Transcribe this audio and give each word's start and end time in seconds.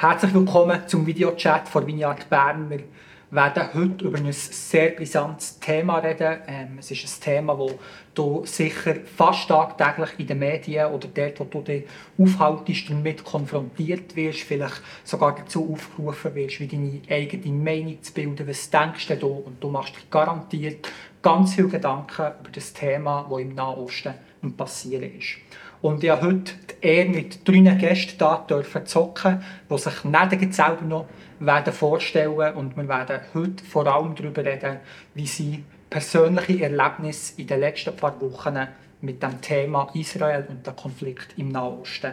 Herzlich 0.00 0.32
willkommen 0.32 0.80
zum 0.86 1.04
Videochat 1.06 1.68
von 1.68 1.86
Vineyard 1.86 2.30
Bern. 2.30 2.70
Wir 2.70 2.84
werden 3.30 3.68
heute 3.74 4.06
über 4.06 4.16
ein 4.16 4.32
sehr 4.32 4.92
brisantes 4.92 5.60
Thema 5.60 5.98
reden. 5.98 6.38
Ähm, 6.46 6.78
es 6.78 6.90
ist 6.90 7.04
ein 7.04 7.22
Thema, 7.22 7.54
das 7.54 7.76
du 8.14 8.42
sicher 8.46 8.94
fast 9.04 9.48
tagtäglich 9.48 10.08
in 10.16 10.26
den 10.26 10.38
Medien 10.38 10.90
oder 10.90 11.06
dort, 11.06 11.40
wo 11.40 11.44
du 11.44 11.60
dich 11.60 11.84
aufhaltest, 12.16 12.88
damit 12.88 13.22
konfrontiert 13.24 14.16
wirst, 14.16 14.40
vielleicht 14.40 14.80
sogar 15.04 15.34
dazu 15.34 15.70
aufgerufen 15.70 16.34
wirst, 16.34 16.60
wie 16.60 16.66
deine 16.66 17.02
eigene 17.10 17.52
Meinung 17.52 18.02
zu 18.02 18.14
bilden. 18.14 18.48
Was 18.48 18.70
denkst 18.70 19.06
du 19.20 19.28
und 19.28 19.62
du 19.62 19.68
machst 19.68 19.96
dir 19.96 20.00
garantiert 20.10 20.88
ganz 21.20 21.56
viele 21.56 21.68
Gedanken 21.68 22.32
über 22.40 22.50
das 22.50 22.72
Thema, 22.72 23.26
das 23.28 23.38
im 23.38 23.54
Nahen 23.54 23.76
Osten 23.76 24.14
passieren 24.56 25.14
ist. 25.18 25.36
Und 25.82 26.04
ich 26.04 26.10
habe 26.10 26.26
heute 26.26 26.52
Ehre, 26.82 27.08
mit 27.08 27.48
drei 27.48 27.60
Gästen 27.74 28.18
hier 28.18 28.44
dürfen 28.48 28.86
zocken, 28.86 29.42
die 29.70 29.78
sich 29.78 30.04
nicht 30.04 30.54
selber 30.54 30.82
noch 30.82 31.06
werden 31.38 31.72
vorstellen 31.72 32.54
und 32.54 32.76
wir 32.76 32.86
werden 32.86 33.20
heute 33.32 33.64
vor 33.64 33.86
allem 33.86 34.14
darüber 34.14 34.44
reden, 34.44 34.80
wie 35.14 35.26
sie 35.26 35.64
persönliche 35.88 36.64
Erlebnisse 36.64 37.40
in 37.40 37.46
den 37.46 37.60
letzten 37.60 37.96
paar 37.96 38.20
Wochen 38.20 38.58
mit 39.00 39.22
dem 39.22 39.40
Thema 39.40 39.88
Israel 39.94 40.44
und 40.48 40.66
der 40.66 40.74
Konflikt 40.74 41.38
im 41.38 41.48
Nahen 41.48 41.80
Osten 41.80 42.12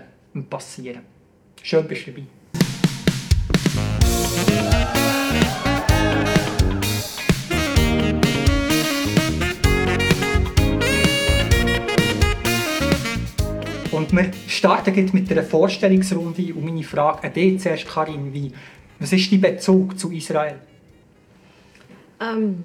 passieren. 0.49 1.01
Schön 1.61 1.85
bist 1.87 2.07
du 2.07 2.11
dabei. 2.11 2.27
Und 14.09 14.17
wir 14.17 14.31
starten 14.47 14.95
jetzt 14.95 15.13
mit 15.13 15.29
einer 15.29 15.43
Vorstellungsrunde 15.43 16.53
und 16.53 16.63
meine 16.63 16.83
Frage 16.83 17.27
an 17.27 17.33
dich 17.33 17.59
zuerst, 17.59 17.85
Karin, 17.87 18.33
wie, 18.33 18.53
was 18.99 19.11
ist 19.11 19.29
dein 19.31 19.41
Bezug 19.41 19.99
zu 19.99 20.11
Israel? 20.11 20.59
Ähm, 22.21 22.63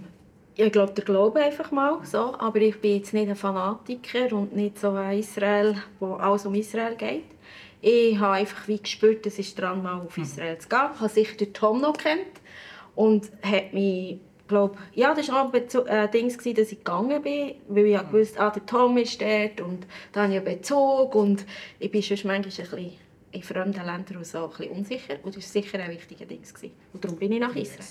ich 0.55 0.71
glaube, 0.71 0.93
der 0.93 1.05
Glaube 1.05 1.41
einfach 1.41 1.73
mal 1.73 1.99
so, 2.05 2.39
aber 2.39 2.61
ich 2.61 2.81
bin 2.81 2.99
jetzt 2.99 3.12
nicht 3.12 3.29
ein 3.29 3.34
Fanatiker 3.34 4.33
und 4.33 4.55
nicht 4.55 4.79
so 4.79 4.91
ein 4.93 5.19
Israel, 5.19 5.75
wo 5.99 6.15
alles 6.15 6.47
um 6.47 6.55
Israel 6.55 6.95
geht. 6.95 7.25
Ich 7.81 8.17
habe 8.21 8.34
einfach 8.34 8.69
wie 8.69 8.79
gespürt, 8.79 9.27
es 9.27 9.41
ist 9.41 9.59
dran, 9.59 9.83
mal 9.83 10.01
auf 10.01 10.17
mhm. 10.17 10.23
Israel 10.23 10.59
zu 10.59 10.69
gehen. 10.69 10.91
Ich 10.95 11.01
habe 11.01 11.09
sicher 11.09 11.37
den 11.37 11.53
Tom 11.53 11.81
noch 11.81 11.97
kennt 11.97 12.41
und 12.95 13.33
hat 13.43 13.73
mich 13.73 14.21
glaube, 14.48 14.77
ja, 14.95 15.15
das 15.15 15.29
war 15.29 15.47
auch 15.47 15.53
ein 15.53 15.87
äh, 15.87 16.11
Ding, 16.11 16.29
dass 16.29 16.73
ich 16.73 16.79
gegangen 16.79 17.23
bin, 17.23 17.55
weil 17.69 17.87
ich 17.87 18.03
mhm. 18.03 18.12
wusste, 18.12 18.41
ah, 18.41 18.51
der 18.51 18.65
Tom 18.67 18.97
ist 18.99 19.21
dort 19.21 19.61
und 19.61 19.87
da 20.12 20.23
habe 20.23 20.33
ich 20.33 20.39
einen 20.39 20.59
Bezug 20.59 21.15
und 21.15 21.45
ich 21.79 21.91
bin 21.91 22.03
schon 22.03 22.17
manchmal 22.25 22.37
ein 22.37 22.43
bisschen 22.43 22.93
in 23.33 23.43
fremden 23.43 23.84
Ländern 23.84 24.17
und 24.19 24.27
so 24.27 24.45
ein 24.45 24.51
bisschen 24.51 24.71
unsicher 24.71 25.15
und 25.23 25.37
das 25.37 25.43
war 25.43 25.62
sicher 25.62 25.79
ein 25.79 25.91
wichtiger 25.91 26.27
Ding. 26.27 26.43
Und 26.93 27.05
darum 27.05 27.17
bin 27.17 27.33
ich 27.33 27.41
nach 27.41 27.57
Israel. 27.57 27.87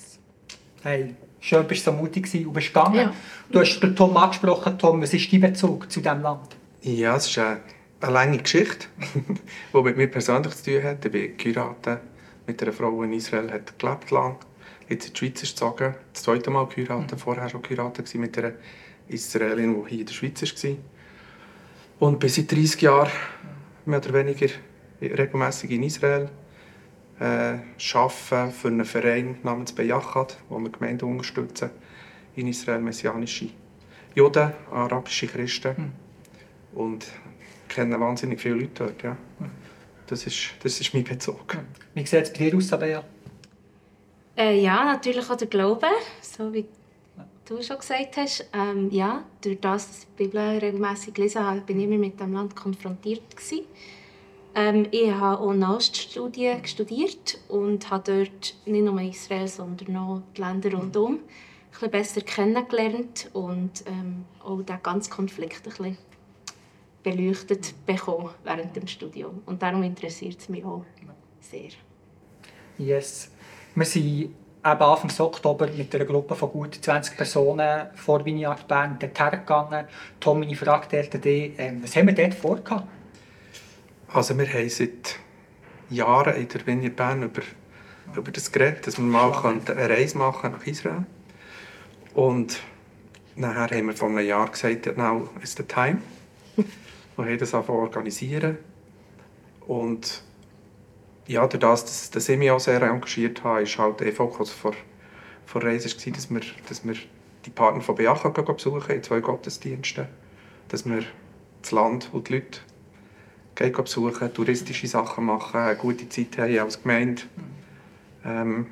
Hey, 0.84 1.16
schön, 1.40 1.68
bist 1.68 1.86
du 1.86 1.92
so 1.92 1.98
mutig 1.98 2.28
und 2.46 2.54
bist 2.54 2.68
gegangen. 2.68 2.96
Ja. 2.96 3.14
Du 3.52 3.60
hast 3.60 3.80
den 3.80 3.96
Tom 3.96 4.18
angesprochen. 4.18 4.80
Tom, 4.80 5.02
was 5.02 5.14
ist 5.14 5.32
dein 5.32 5.42
Bezug 5.42 5.92
zu 5.92 6.02
diesem 6.02 6.22
Land? 6.22 6.56
Ja, 6.82 7.16
es 7.16 7.28
ist 7.28 7.38
eine, 7.38 7.60
eine 8.00 8.12
lange 8.12 8.38
Geschichte, 8.40 8.88
die 9.74 9.82
mit 9.82 9.98
mir 9.98 10.08
persönlich 10.08 10.56
zu 10.56 10.72
tun 10.72 10.84
hat. 10.84 11.06
Ich 11.06 11.12
bin 11.12 11.38
geheiratet 11.38 12.02
mit 12.48 12.62
einer 12.62 12.74
Frau, 12.74 13.04
in 13.04 13.14
Israel 13.14 13.52
hat 13.52 13.78
gelebt 13.78 14.10
lang 14.10 14.38
jetzt 14.92 15.08
in 15.08 15.14
die 15.14 15.20
Schweiz 15.20 15.44
ist 15.44 15.56
gezogen, 15.56 15.96
das 16.14 16.24
zweite 16.24 16.50
Mal 16.50 16.68
geheiratet, 16.68 17.12
mhm. 17.12 17.18
vorher 17.18 17.50
schon 17.50 17.62
geheiratet 17.62 18.14
mit 18.16 18.38
einer 18.38 18.54
Israelin, 19.08 19.84
die 19.84 19.90
hier 19.90 20.00
in 20.02 20.06
der 20.06 20.14
Schweiz 20.14 20.42
war. 20.42 20.76
Und 22.00 22.20
bin 22.20 22.30
seit 22.30 22.52
30 22.52 22.82
Jahren 22.82 23.12
mehr 23.86 24.00
oder 24.00 24.14
weniger 24.14 24.48
regelmäßig 25.02 25.72
in 25.72 25.84
Israel. 25.84 26.30
Äh, 27.20 27.60
arbeite 27.94 28.52
für 28.52 28.68
einen 28.68 28.86
Verein 28.86 29.38
namens 29.44 29.74
Beyachad, 29.74 30.38
wo 30.50 30.58
wir 30.60 30.70
Gemeinden 30.72 31.06
unterstützen 31.06 31.70
in 32.36 32.48
Israel, 32.48 32.80
messianische 32.80 33.50
Juden, 34.16 34.52
arabische 34.72 35.28
Christen. 35.28 35.76
Mhm. 36.74 36.80
Und 36.80 37.08
kenne 37.70 38.00
wahnsinnig 38.00 38.42
viele 38.42 38.56
Leute 38.56 38.86
dort. 38.86 39.04
Ja. 39.04 39.18
Mhm. 39.40 39.52
Das, 40.08 40.26
ist, 40.26 40.52
das 40.64 40.80
ist 40.82 40.94
mein 40.94 41.04
Bezug. 41.04 41.58
Wie 41.94 42.06
sieht 42.06 42.24
es 42.24 42.34
bei 42.34 42.50
dir 42.50 42.58
aus, 42.58 42.68
Sabea? 42.68 43.04
Äh, 44.38 44.62
ja, 44.62 44.86
natürlich 44.86 45.30
auch 45.30 45.36
der 45.36 45.48
Glaube, 45.48 45.88
so 46.22 46.54
wie 46.54 46.66
du 47.46 47.62
schon 47.62 47.78
gesagt 47.78 48.18
hast. 48.18 48.46
Ähm, 48.54 48.90
ja, 48.92 49.24
durch 49.42 49.60
das, 49.60 49.88
dass 49.88 50.00
ich 50.00 50.08
die 50.18 50.24
Bibel 50.24 50.42
regelmäßig 50.42 51.14
gelesen 51.14 51.46
habe, 51.46 51.62
bin 51.62 51.80
ich 51.80 51.86
immer 51.86 51.98
mit 51.98 52.20
dem 52.20 52.34
Land 52.34 52.56
konfrontiert 52.56 53.24
Ähm, 54.56 54.88
ich 54.92 55.12
habe 55.12 55.42
auch 55.42 55.54
Nahoststudien 55.54 56.66
studiert 56.66 57.40
und 57.50 57.90
habe 57.90 58.04
dort 58.06 58.56
nicht 58.66 58.84
nur 58.84 59.02
Israel, 59.02 59.48
sondern 59.48 59.98
auch 59.98 60.22
die 60.36 60.42
Länder 60.42 60.74
rundum 60.74 61.14
ein 61.14 61.20
bisschen 61.72 61.92
besser 61.92 62.22
kennengelernt 62.22 63.30
und 63.34 63.84
ähm, 63.86 64.26
auch 64.44 64.62
den 64.62 64.84
ganzen 64.84 65.12
Konflikt 65.12 65.66
ein 65.66 65.70
bisschen 65.70 65.98
beleuchtet 67.04 67.74
bekommen 67.86 68.30
während 68.44 68.76
dem 68.76 68.88
Studium. 68.88 69.42
Und 69.46 69.62
darum 69.62 69.84
interessiert 69.84 70.40
es 70.40 70.50
mich 70.50 70.64
auch 70.64 70.86
sehr. 71.40 71.72
Yes. 72.78 73.32
Wir 73.74 73.86
sind 73.86 74.04
eben 74.04 74.36
Anfang 74.64 75.12
Oktober 75.20 75.68
mit 75.68 75.96
einer 75.96 76.04
Gruppe 76.04 76.36
von 76.36 76.50
gut 76.52 76.76
20 76.76 77.16
Personen 77.16 77.88
vor 77.96 78.26
Vineyard 78.26 78.68
Bern 78.68 79.00
dorthin 79.00 79.40
gegangen. 79.40 79.86
Tom, 80.20 80.42
meine 80.42 80.56
Frage 80.56 81.00
an 81.00 81.22
dich, 81.22 81.54
ähm, 81.58 81.82
was 81.82 81.96
haben 81.96 82.08
wir 82.08 82.14
dort 82.14 82.34
vor? 82.34 82.60
Also 84.10 84.38
wir 84.38 84.48
haben 84.48 84.70
seit 84.70 85.16
Jahren 85.90 86.36
in 86.36 86.50
der 86.50 86.68
Vineyard 86.68 86.98
Bern 86.98 87.24
über, 87.24 87.44
über 88.14 88.32
das 88.32 88.52
geredet, 88.52 88.88
dass 88.88 88.98
wir 88.98 89.06
mal 89.06 89.32
eine 89.34 89.90
Reise 89.90 90.18
machen 90.18 90.52
nach 90.52 90.68
Israel. 90.68 91.06
Und 92.14 92.60
nachher 93.38 93.78
haben 93.78 93.88
wir 93.88 93.94
vor 93.94 94.10
einem 94.10 94.28
Jahr 94.28 94.50
gesagt, 94.50 94.98
now 94.98 95.30
is 95.42 95.56
the 95.56 95.64
time. 95.64 96.00
wir 97.16 97.26
haben 97.26 97.38
das 97.38 97.54
organisieren. 97.54 98.58
Und 99.66 100.24
ja, 101.32 101.48
durch 101.48 101.62
das, 101.62 102.12
dass, 102.12 102.30
ich 102.30 102.38
mich 102.38 102.52
auch 102.52 102.60
sehr 102.60 102.82
engagiert 102.82 103.44
habe, 103.44 103.62
ist 103.62 103.78
halt 103.78 104.02
der 104.02 104.12
Fokus 104.12 104.52
vor, 104.52 104.74
vor 105.46 105.64
Reise, 105.64 105.90
war, 105.90 106.12
dass 106.12 106.30
wir, 106.30 106.42
dass 106.68 106.86
wir 106.86 106.96
die 107.46 107.50
Partner 107.50 107.82
von 107.82 107.96
Beacha 107.96 108.30
besuchen 108.30 108.96
in 108.96 109.04
zwei 109.04 109.22
Gottesdiensten. 109.22 110.08
Dass 110.68 110.86
wir 110.86 111.04
das 111.62 111.72
Land 111.72 112.10
und 112.12 112.30
die 112.30 112.34
Leute 112.34 112.62
besuchen, 113.84 114.34
touristische 114.34 114.88
Sachen 114.88 115.26
machen, 115.26 115.60
eine 115.60 115.76
gute 115.76 116.08
Zeit 116.10 116.38
haben 116.38 116.60
als 116.60 116.82
Gemeinde. 116.82 117.24
Ähm, 118.26 118.68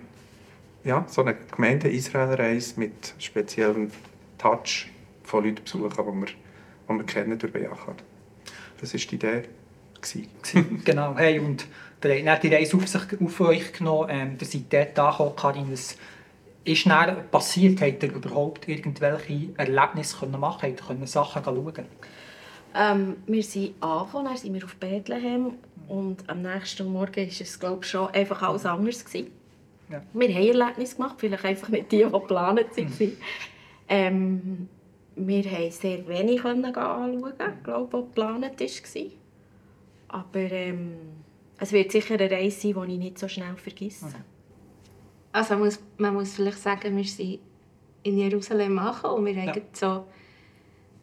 ja, 0.84 1.06
so 1.08 1.22
eine 1.22 1.36
Gemeinde-Israel-Reise 1.36 2.80
mit 2.80 3.16
speziellem 3.20 3.92
Touch 4.38 4.90
von 5.24 5.44
Leuten 5.44 5.64
besuchen, 5.64 5.90
die 5.90 5.98
wir, 5.98 6.28
die 6.90 6.94
wir 6.94 7.06
kennen 7.06 7.38
durch 7.38 7.52
Beacha. 7.52 7.96
Das 8.80 8.94
war 8.94 9.00
die 9.00 9.16
Idee. 9.16 9.44
genau. 10.86 11.16
Hey, 11.18 11.40
und 11.40 11.68
ihr 12.04 12.32
habt 12.32 12.44
die 12.44 12.54
Reise 12.54 12.78
auf, 12.78 12.88
sich, 12.88 13.02
auf 13.22 13.42
euch 13.42 13.74
genommen, 13.74 14.08
ähm, 14.10 14.38
ihr 14.40 14.48
seid 14.48 14.72
dort 14.72 15.00
angekommen, 15.00 15.36
Karin, 15.36 15.72
was 15.72 15.98
ist 16.64 16.86
dann 16.86 17.30
passiert? 17.30 17.82
Habt 17.82 18.04
ihr 18.04 18.14
überhaupt 18.14 18.68
irgendwelche 18.68 19.50
Erlebnisse 19.58 20.18
können 20.18 20.40
machen 20.40 20.76
können? 20.76 21.02
Habt 21.02 21.10
Sachen 21.10 21.44
schauen 21.44 21.86
ähm, 22.76 23.16
Wir 23.26 23.44
sind 23.44 23.82
angekommen, 23.82 24.26
dann 24.26 24.38
sind 24.38 24.54
wir 24.54 24.64
auf 24.64 24.76
Bethlehem 24.76 25.54
und 25.88 26.30
am 26.30 26.42
nächsten 26.42 26.92
Morgen 26.92 27.16
war 27.16 27.24
es 27.24 27.60
glaube 27.60 27.84
ich, 27.84 27.90
schon 27.90 28.08
einfach 28.10 28.42
alles 28.44 28.66
anders. 28.66 29.04
Gewesen. 29.04 29.32
Ja. 29.90 30.02
Wir 30.14 30.30
haben 30.30 30.60
Erlebnisse 30.60 30.96
gemacht, 30.96 31.16
vielleicht 31.18 31.46
einfach 31.46 31.70
nicht 31.70 31.92
die, 31.92 31.98
die 31.98 32.04
geplant 32.04 32.78
waren. 32.78 32.94
Mhm. 33.00 33.18
Ähm, 33.88 34.70
wir 35.16 35.44
konnten 35.44 35.72
sehr 35.72 36.08
wenig 36.08 36.46
anschauen, 36.46 37.34
glaube 37.64 37.98
was 37.98 38.04
geplant 38.04 38.60
war. 38.60 39.04
Aber 40.10 40.40
ähm, 40.40 40.94
es 41.60 41.72
wird 41.72 41.92
sicher 41.92 42.16
eine 42.16 42.32
Reise 42.32 42.74
sein, 42.74 42.88
die 42.88 42.94
ich 42.94 43.00
nicht 43.00 43.20
so 43.20 43.28
schnell 43.28 43.56
vergesse. 43.56 44.06
Mhm. 44.06 44.14
Also 45.32 45.54
man 45.54 45.66
muss, 45.66 45.80
man 45.98 46.14
muss 46.14 46.34
vielleicht 46.34 46.60
sagen, 46.60 46.96
wir 46.96 47.04
sind 47.04 47.40
in 48.04 48.18
Jerusalem 48.18 48.80
angekommen 48.80 49.20
und 49.20 49.26
wir 49.26 49.34
ja. 49.34 49.52
haben 49.52 49.62
so 49.74 50.06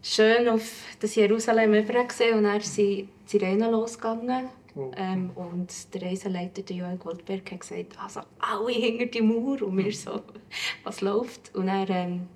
schön 0.03 0.49
auf 0.49 0.63
das 1.01 1.15
Jerusalem 1.15 1.75
übergesehen 1.75 2.39
und 2.39 2.45
dann 2.45 2.61
sind 2.61 2.87
die 2.87 3.09
Sirenen 3.27 3.71
losgegangen. 3.71 4.49
Oh. 4.75 4.91
Ähm, 4.97 5.31
und 5.35 5.95
der 5.95 6.03
Reiseleiter, 6.03 6.63
der 6.63 6.77
Joel 6.77 6.97
Goldberg, 6.99 7.51
hat 7.51 7.61
gesagt, 7.61 7.99
also 7.99 8.21
alle 8.39 8.73
hinter 8.73 9.07
die 9.07 9.23
Mauer 9.23 9.63
und 9.63 9.77
wir 9.79 9.93
so, 9.93 10.21
was 10.85 11.01
läuft? 11.01 11.55
Und 11.55 11.69
dann 11.69 11.87
ähm, 11.89 12.29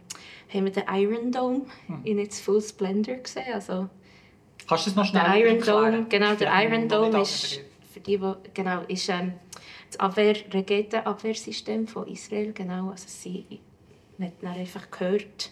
haben 0.52 0.64
wir 0.64 0.72
den 0.72 0.84
Iron 0.90 1.32
Dome 1.32 1.66
mhm. 1.86 2.00
in 2.04 2.18
its 2.18 2.40
full 2.40 2.62
splendor 2.62 3.16
gesehen. 3.16 3.52
Also, 3.52 3.88
Kannst 4.66 4.86
du 4.86 4.90
das 4.90 4.96
noch 4.96 5.04
schnell 5.04 5.22
der 5.22 5.36
Iron 5.36 5.60
Dome, 5.60 6.06
Genau, 6.08 6.34
der 6.34 6.50
Iron 6.64 6.88
Dome 6.88 7.20
ist 7.20 7.60
für 8.00 8.18
die, 8.18 8.18
die 8.18 8.34
genau, 8.54 8.82
ist 8.88 9.08
ähm, 9.08 9.34
das 9.90 10.00
Abwehr, 10.00 10.36
Raketenabwehrsystem 10.52 11.86
von 11.86 12.06
Israel. 12.08 12.52
Genau, 12.52 12.90
also 12.90 13.06
sie 13.06 13.60
hat 14.20 14.32
dann 14.40 14.54
einfach 14.54 14.90
gehört, 14.90 15.50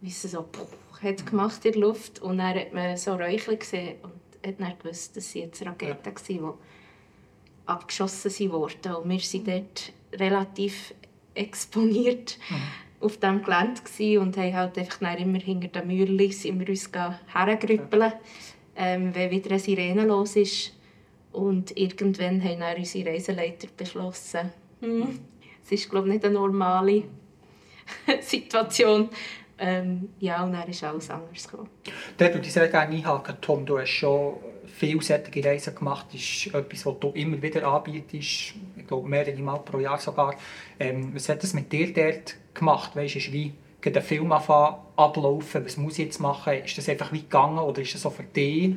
wie 0.00 0.08
es 0.08 0.22
so 0.22 0.42
puh, 0.42 0.66
hat 1.02 1.26
gemacht 1.26 1.64
in 1.64 1.72
der 1.72 1.80
Luft 1.80 2.20
und 2.20 2.38
dann 2.38 2.54
hat 2.54 2.72
man 2.72 2.96
so 2.96 3.14
Räuchchen 3.14 3.58
gesehen 3.58 3.96
und 4.02 4.12
hat 4.46 4.60
dann 4.60 4.78
gewusst, 4.78 5.16
dass 5.16 5.32
sie 5.32 5.40
jetzt 5.40 5.64
Raketen 5.64 5.96
ja. 6.04 6.42
waren, 6.42 6.54
die 6.56 7.66
abgeschossen 7.66 8.52
wurden. 8.52 8.94
Und 8.94 9.08
wir 9.08 9.20
waren 9.20 9.44
dort 9.44 9.92
relativ 10.20 10.94
exponiert 11.34 12.38
mhm. 12.50 13.04
auf 13.06 13.16
diesem 13.18 13.42
Gelände 13.42 14.20
und 14.20 14.36
haben 14.36 14.54
halt 14.54 14.78
einfach 14.78 15.18
immer 15.18 15.38
hinter 15.38 15.68
den 15.68 15.88
Mauern 15.88 16.32
sind 16.32 16.60
wir 16.60 16.68
uns 16.68 16.90
hergerüppeln, 17.32 18.12
ähm, 18.76 19.14
wenn 19.14 19.30
wieder 19.30 19.50
eine 19.50 19.60
Sirene 19.60 20.04
los 20.04 20.36
ist. 20.36 20.72
Und 21.32 21.76
irgendwann 21.76 22.42
haben 22.42 22.60
dann 22.60 22.76
unsere 22.76 23.10
Reiseleiter 23.10 23.68
beschlossen, 23.76 24.50
hm, 24.80 25.20
es 25.64 25.72
ist 25.72 25.90
glaube 25.90 26.08
ich, 26.08 26.14
nicht 26.14 26.24
eine 26.24 26.34
normale 26.34 27.04
Situation. 28.20 29.08
Ähm, 29.62 30.08
ja, 30.18 30.42
und 30.42 30.52
dann 30.52 30.68
ist 30.68 30.82
alles 30.82 31.10
anders 31.10 31.46
gekommen. 31.46 31.68
Da 32.16 32.32
würde 32.32 32.46
ich 32.46 32.52
sehr 32.52 32.68
gerne 32.68 32.96
einhaken, 32.96 33.36
Tom. 33.42 33.66
Du 33.66 33.78
hast 33.78 33.90
schon 33.90 34.36
viele 34.66 35.02
solche 35.02 35.44
Reisen 35.44 35.74
gemacht. 35.74 36.06
Das 36.12 36.20
ist 36.20 36.54
etwas, 36.54 36.86
was 36.86 36.98
du 36.98 37.10
immer 37.10 37.40
wieder 37.42 37.66
anbietest. 37.66 38.54
Ich 38.76 38.86
glaube, 38.88 39.06
mehrere 39.06 39.38
Mal 39.38 39.58
pro 39.58 39.78
Jahr 39.78 39.98
sogar. 39.98 40.34
Ähm, 40.78 41.14
was 41.14 41.28
hat 41.28 41.42
das 41.42 41.52
mit 41.52 41.70
dir 41.70 41.92
dort 41.92 42.36
gemacht? 42.54 42.96
Weißt 42.96 43.16
du, 43.16 43.32
wie 43.32 43.52
der 43.84 44.02
Film 44.02 44.32
ablaufen? 44.32 45.64
Was 45.64 45.76
muss 45.76 45.98
ich 45.98 46.06
jetzt 46.06 46.20
machen? 46.20 46.54
Ist 46.54 46.78
das 46.78 46.88
einfach 46.88 47.12
wie 47.12 47.20
gegangen 47.20 47.58
oder 47.58 47.82
ist 47.82 47.94
das 47.94 48.00
so 48.00 48.08
für 48.08 48.22
dich 48.22 48.74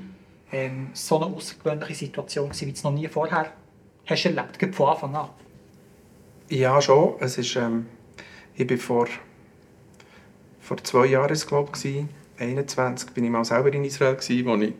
ähm, 0.54 0.90
so 0.94 1.22
eine 1.22 1.36
außergewöhnliche 1.36 1.96
Situation 1.96 2.50
gewesen, 2.50 2.68
wie 2.68 2.72
du 2.72 2.78
es 2.78 2.84
noch 2.84 2.92
nie 2.92 3.08
vorher 3.08 3.52
hast 4.06 4.26
erlebt, 4.26 4.58
hast, 4.62 4.76
von 4.76 4.90
Anfang 4.90 5.16
an? 5.16 5.30
Ja, 6.50 6.82
schon. 6.82 7.16
Es 7.20 7.38
ist, 7.38 7.56
ähm, 7.56 7.88
ich 8.56 8.68
bin 8.68 8.78
vor, 8.78 9.08
vor 10.62 10.78
zwei 10.84 11.08
Jahren, 11.08 11.36
glaube 11.36 11.72
ich, 11.84 12.06
21, 12.38 13.12
bin 13.12 13.24
ich 13.24 13.32
mal 13.32 13.44
selber 13.44 13.74
in 13.74 13.84
Israel, 13.84 14.16
gewesen, 14.16 14.46
wo 14.46 14.56
ich, 14.56 14.74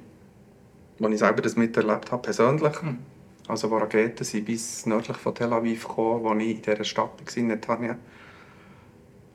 wo 1.00 1.08
ich 1.08 1.20
selber 1.20 1.42
das 1.42 1.56
miterlebt 1.56 2.12
habe, 2.12 2.22
persönlich. 2.22 2.82
Mhm. 2.82 3.00
Also 3.48 3.70
wo 3.70 3.78
Raketen 3.78 4.24
sind 4.24 4.46
bis 4.46 4.86
nördlich 4.86 5.18
von 5.18 5.36
Tel 5.36 5.52
Aviv 5.52 5.88
gekommen, 5.88 6.24
wo 6.24 6.34
ich 6.36 6.56
in 6.56 6.62
dieser 6.62 6.84
Stadt 6.84 7.12
war, 7.20 7.38
in 7.38 7.48
Netanya. 7.48 7.98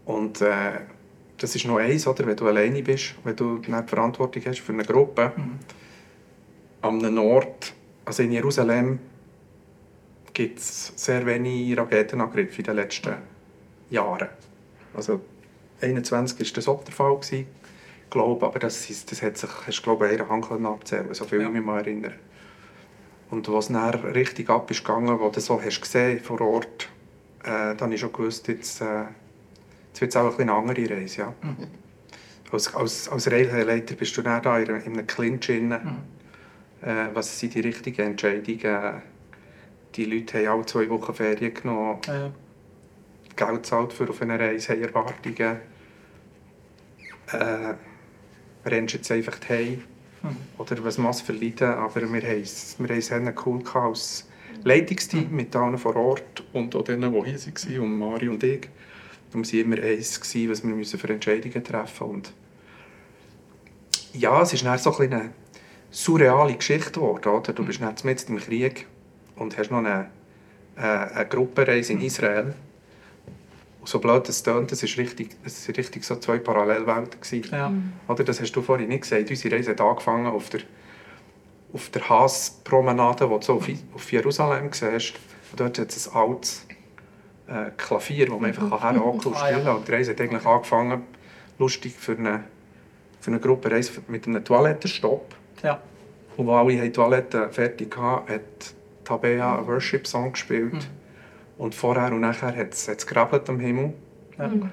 Und 0.07 0.41
äh, 0.41 0.81
das 1.37 1.55
ist 1.55 1.67
noch 1.67 1.77
eins, 1.77 2.07
oder? 2.07 2.27
wenn 2.27 2.37
du 2.37 2.47
alleine 2.47 2.83
bist, 2.83 3.15
wenn 3.25 3.37
du 3.37 3.59
nicht 3.59 3.91
Verantwortung 3.91 4.43
hast 4.47 4.61
für 4.61 4.73
eine 4.73 4.85
Gruppe. 4.85 5.33
Mhm. 5.37 5.59
Am 6.83 6.99
Nord, 6.99 7.75
also 8.05 8.23
in 8.23 8.33
Jerusalem, 8.33 8.99
gibt 10.33 10.59
es 10.59 10.93
sehr 10.95 11.27
wenige 11.27 11.81
Raketenangriffe 11.81 12.59
in 12.59 12.65
den 12.65 12.77
letzten 12.77 13.15
Jahren. 13.91 14.29
Also 14.95 15.21
21 15.81 16.49
war 16.49 16.55
das 16.55 16.69
auch 16.69 16.85
der 16.85 16.95
Fall, 16.95 17.17
gewesen, 17.17 17.47
glaube, 18.11 18.47
aber 18.47 18.59
das, 18.59 18.89
ist, 18.89 19.11
das 19.11 19.23
hat 19.23 19.37
sich, 19.37 19.51
hast 19.67 19.83
glaube 19.83 20.07
ich, 20.07 20.21
einer 20.21 20.29
Hand 20.29 20.51
abzählen 20.51 21.13
so 21.13 21.25
viel 21.25 21.41
ja. 21.41 21.47
ich 21.47 21.53
mich 21.53 21.65
mal 21.65 21.79
erinnere. 21.79 22.15
Und 23.31 23.51
was 23.53 23.69
dann 23.69 23.91
richtig 23.91 24.49
ab 24.49 24.71
ist 24.71 24.85
gegangen, 24.85 25.19
wo 25.21 25.29
du 25.29 25.41
so 25.41 25.61
hast 25.61 25.81
gesehen 25.81 26.21
vor 26.21 26.41
Ort, 26.41 26.89
äh, 27.43 27.75
dann 27.75 27.81
habe 27.81 27.95
ich 27.95 28.01
schon 28.01 28.13
gewusst, 28.13 28.49
jetzt, 28.49 28.81
äh, 28.81 29.05
jetzt 29.89 30.01
wird 30.01 30.11
es 30.11 30.17
auch 30.17 30.39
eine 30.39 30.53
andere 30.53 30.89
Reise. 30.89 31.21
Ja. 31.21 31.35
Mhm. 31.43 31.67
Als, 32.51 32.75
als, 32.75 33.09
als 33.09 33.31
Railleiter 33.31 33.95
bist 33.95 34.17
du 34.17 34.23
dann 34.23 34.43
da 34.43 34.59
in 34.59 34.71
einem 34.71 35.07
Clinch. 35.07 35.49
Mhm. 35.49 35.99
Äh, 36.83 37.09
was 37.15 37.39
sind 37.39 37.55
die 37.55 37.61
richtigen 37.61 38.03
Entscheidungen? 38.03 39.03
die 39.95 40.05
Leute 40.05 40.39
haben 40.39 40.59
alle 40.59 40.67
zwei 40.67 40.89
Wochen 40.89 41.15
Ferien 41.15 41.55
genommen, 41.55 41.99
ja. 42.07 42.31
Geld 43.37 43.67
zahlt 43.67 43.93
für 43.93 44.09
auf 44.09 44.23
eine 44.23 44.39
Reise, 44.39 44.73
haben 44.73 44.83
Erwartungen. 44.83 45.59
Äh, 47.33 47.75
rennst 48.65 48.95
jetzt 48.95 49.13
einfach 49.13 49.39
heim 49.49 49.83
mhm. 50.23 50.37
oder 50.57 50.83
was 50.85 50.99
muss 50.99 51.21
verleiden, 51.21 51.69
aber 51.69 52.13
wir 52.13 52.23
haben 52.23 52.43
es, 52.43 52.77
wir 52.79 52.89
haben 52.89 53.27
es 53.29 53.47
cool 53.47 53.63
als 53.75 54.29
Leitungsteam 54.65 55.29
mhm. 55.29 55.37
mit 55.37 55.55
allen 55.55 55.79
vor 55.79 55.97
Ort 55.97 56.45
und 56.53 56.75
auch 56.75 56.85
denen, 56.85 57.13
die 57.13 57.31
hier 57.31 57.39
waren, 57.39 57.81
und 57.81 57.99
Mari 57.99 58.29
und 58.29 58.43
ich. 58.43 58.69
Und 59.33 59.53
wir 59.53 59.67
waren 59.67 59.73
immer 59.73 59.83
eins, 59.87 60.21
was 60.21 60.65
wir 60.65 60.99
für 60.99 61.09
Entscheidungen 61.09 61.63
treffen 61.63 62.09
müssen. 62.09 62.35
ja, 64.15 64.43
es 64.43 64.55
ist 64.55 64.65
dann 64.65 64.79
so 64.79 64.97
ein 64.97 65.13
eine 65.13 65.31
surreale 65.91 66.55
Geschichte 66.55 66.93
geworden. 66.93 67.29
Oder? 67.29 67.53
Du 67.53 67.65
bist 67.65 67.81
jetzt 67.81 68.05
mit 68.05 68.29
im 68.29 68.39
Krieg 68.39 68.87
und 69.37 69.57
hast 69.57 69.71
noch 69.71 69.79
eine, 69.79 70.11
äh, 70.77 70.83
eine 70.83 71.27
Gruppenreise 71.27 71.93
in 71.93 72.01
Israel. 72.01 72.55
so 73.85 74.01
blöd 74.01 74.29
es 74.29 74.43
tönt, 74.43 74.71
das 74.71 74.83
ist 74.83 74.99
richtig, 74.99 75.31
das 75.43 75.67
ist 75.67 75.79
richtig 75.79 76.05
so 76.05 76.17
zwei 76.17 76.39
Parallelwelten 76.39 77.43
Ja. 77.51 77.73
Oder 78.07 78.25
das 78.25 78.41
hast 78.41 78.53
du 78.53 78.61
vorhin 78.61 78.89
nicht 78.89 79.03
gesagt. 79.03 79.31
Unsere 79.31 79.57
Reise 79.57 79.71
hat 79.71 79.81
angefangen 79.81 80.27
auf 80.27 80.51
der 80.51 80.61
auf 81.73 81.91
der 81.91 82.09
Haas-Promenade, 82.09 83.27
die 83.27 83.31
du 83.31 83.43
so 83.43 83.55
auf, 83.55 83.69
auf 83.95 84.13
Jerusalem 84.13 84.71
siehst. 84.73 85.15
Und 85.51 85.61
dort 85.61 85.79
hat 85.79 85.91
es 85.91 86.09
ein 86.09 86.17
altes 86.17 86.67
äh, 87.47 87.71
Klavier, 87.77 88.31
wo 88.31 88.39
man 88.39 88.47
einfach 88.47 88.71
mhm. 88.71 88.81
herhocken 88.81 89.33
und 89.33 89.39
spielen 89.39 89.65
kann. 89.65 89.77
Und 89.77 89.89
die 89.89 89.93
Reise 89.93 90.13
hat 90.13 90.21
eigentlich 90.21 90.47
angefangen, 90.47 91.03
lustig 91.59 91.95
für 91.95 92.17
eine, 92.17 92.45
für 93.21 93.31
eine 93.31 93.41
Gruppenreise 93.41 93.93
mit 94.09 94.27
einem 94.27 94.45
Toilettenstopp. 94.45 95.35
Ja. 95.63 95.81
Und 96.37 96.47
wo 96.47 96.53
alle 96.55 96.81
die 96.81 96.93
Toiletten 96.93 97.51
fertig 97.51 97.97
hatten, 97.97 98.33
hat 98.33 98.75
Tabea 99.05 99.59
einen 99.59 99.67
Worship-Song 99.67 100.33
gespielt. 100.33 100.73
Mhm. 100.73 100.81
Und 101.59 101.75
vorher 101.75 102.13
und 102.13 102.21
nachher 102.21 102.55
hat 102.55 102.73
es 102.73 103.07
gerabelt 103.07 103.49
am 103.49 103.59
Himmel. 103.59 103.93
Ja. 104.39 104.49
Mhm. 104.49 104.71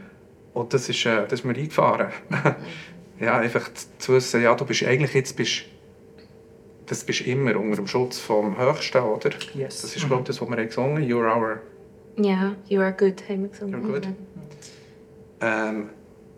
Und 0.54 0.74
das 0.74 0.88
ist, 0.88 1.06
äh, 1.06 1.24
das 1.24 1.34
ist 1.34 1.46
mir 1.46 1.56
eingefahren. 1.56 2.10
ja, 3.20 3.38
einfach 3.40 3.70
zu 3.98 4.14
wissen, 4.14 4.42
ja, 4.42 4.54
du 4.56 4.66
bist 4.66 4.84
eigentlich 4.84 5.14
jetzt 5.14 5.36
bist, 5.36 5.64
das 6.86 7.04
bist 7.04 7.22
immer 7.22 7.58
unter 7.58 7.78
dem 7.78 7.88
Schutz 7.88 8.20
vom 8.20 8.58
Höchsten, 8.58 9.02
oder? 9.02 9.32
Yes. 9.54 9.82
Das 9.82 9.96
ist, 9.96 10.06
glaube 10.08 10.22
ich, 10.22 10.28
das, 10.28 10.42
was 10.42 10.50
wir 10.50 10.66
gesungen 10.66 10.98
haben. 10.98 11.04
You're 11.04 11.36
our... 11.36 11.60
Ja, 12.18 12.56
you 12.68 12.80
are 12.80 12.94
good, 12.94 13.22
haben 13.28 13.42
wir 13.42 13.50
gesungen. 13.50 13.84
You're 13.84 13.92
good. 13.92 14.08
Ähm, 15.42 15.90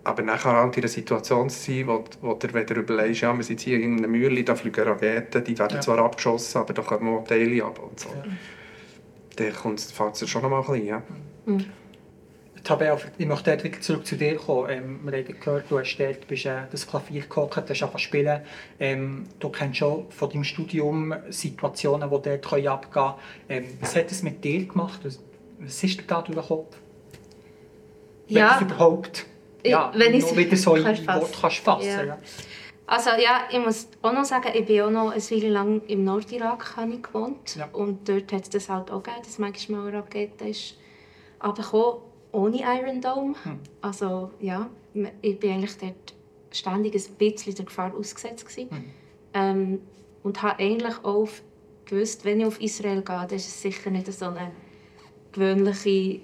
aber 0.07 0.24
nachher 0.24 0.54
halt 0.54 0.77
in 0.77 0.83
einer 0.83 0.89
Situation 0.89 1.50
zu 1.50 1.59
sein, 1.59 1.88
wo, 1.88 2.04
wo 2.21 2.33
du 2.33 2.48
wieder 2.48 2.75
überlegst, 2.77 3.21
ja, 3.21 3.36
wir 3.36 3.44
sind 3.44 3.59
hier 3.59 3.77
in 3.80 3.98
einer 3.98 4.07
Mühle, 4.07 4.42
da 4.44 4.56
fliegen 4.56 4.88
Raketen, 4.88 5.44
die 5.44 5.59
werden 5.59 5.75
ja. 5.75 5.81
zwar 5.81 6.00
abgeschossen, 6.00 6.59
aber 6.59 6.74
da 6.74 6.81
kommen 6.81 7.13
auch 7.13 7.25
Teile 7.25 7.63
ab 7.65 7.80
und 7.80 8.00
so. 8.00 8.09
Ja. 8.09 8.24
Dann 9.36 9.54
kommt, 9.54 9.80
es 9.80 10.30
schon 10.30 10.42
noch 10.42 10.50
mal 10.50 10.62
ein 10.62 10.65
bisschen, 10.65 10.88
ja. 10.88 11.04
Mhm. 11.45 11.65
Ich 13.18 13.25
möchte 13.25 13.51
dort 13.51 13.63
wieder 13.63 13.80
zurück 13.80 14.06
zu 14.06 14.18
dir 14.18 14.36
kommen. 14.36 14.69
Ähm, 14.69 15.00
wir 15.04 15.18
haben 15.18 15.39
gehört, 15.39 15.65
du 15.69 15.80
hast 15.80 15.95
dort, 15.98 16.27
bist, 16.27 16.45
äh, 16.45 16.63
das 16.69 16.86
Klavier 16.86 17.21
gehockt, 17.21 17.56
hast 17.56 17.69
angefangen 17.69 18.00
spielen. 18.00 18.42
Ähm, 18.77 19.24
du 19.39 19.50
kennst 19.50 19.77
schon 19.77 20.12
von 20.12 20.30
deinem 20.30 20.44
Studium 20.44 21.13
Situationen, 21.30 22.09
die 22.09 22.21
dort 22.21 22.68
abgehen 22.68 22.92
können. 22.92 23.13
Ähm, 23.48 23.65
was 23.80 23.95
hat 23.95 24.12
es 24.12 24.21
mit 24.21 24.44
dir 24.44 24.65
gemacht? 24.65 25.00
Was, 25.04 25.19
was 25.59 25.81
ist 25.81 26.00
dir 26.00 26.04
da 26.07 26.21
durch 26.21 26.38
den 26.38 26.45
Kopf? 26.45 26.76
Ja. 28.28 28.57
Wenn 28.59 28.68
überhaupt 28.68 29.27
ja, 29.66 29.92
wenn 29.95 30.14
ich 30.14 30.35
wieder 30.35 30.57
so 30.57 30.76
in 30.76 30.85
Wort 30.85 31.37
kannst 31.42 31.57
fassen 31.57 31.87
ja. 31.87 32.04
ja. 32.04 32.18
Also 32.87 33.09
ja, 33.21 33.42
ich 33.52 33.59
muss 33.59 33.90
auch 34.02 34.14
noch 34.14 34.23
sagen, 34.23 34.49
ich 34.54 34.66
bin 34.66 34.81
auch 34.81 34.90
noch 34.90 35.11
eine 35.11 35.21
Weile 35.21 35.49
lang 35.49 35.81
im 35.87 36.06
Nordirak 36.06 36.76
gewohnt. 37.04 37.57
Ja. 37.57 37.68
Und 37.73 38.07
dort 38.07 38.31
hat 38.31 38.44
es 38.44 38.49
das 38.49 38.69
halt 38.69 38.90
auch 38.92 39.04
gegeben, 39.04 39.23
dass 39.26 39.37
manchmal 39.40 39.87
eine 39.90 39.97
Rakete 39.97 40.47
ist 40.47 40.78
runtergekommen, 41.44 42.02
ohne 42.31 42.57
Iron 42.59 43.02
Dome. 43.02 43.35
Hm. 43.44 43.59
Also 43.81 44.31
ja, 44.40 44.69
ich 45.21 45.37
bin 45.37 45.52
eigentlich 45.52 45.78
dort 45.78 46.14
ständig 46.52 46.95
ein 46.95 47.16
bisschen 47.18 47.56
der 47.56 47.66
Gefahr 47.66 47.94
ausgesetzt 47.94 48.47
Hm. 48.56 48.69
Ähm, 49.33 49.81
und 50.23 50.42
habe 50.42 50.59
eigentlich 50.59 51.04
auch 51.04 51.28
gewusst, 51.85 52.23
wenn 52.23 52.40
ich 52.40 52.45
auf 52.45 52.61
Israel 52.61 53.02
gehe, 53.02 53.26
dann 53.28 53.35
ist 53.35 53.47
es 53.47 53.61
sicher 53.61 53.90
nicht 53.90 54.11
so 54.11 54.26
eine 54.26 54.52
gewöhnliche 55.33 56.21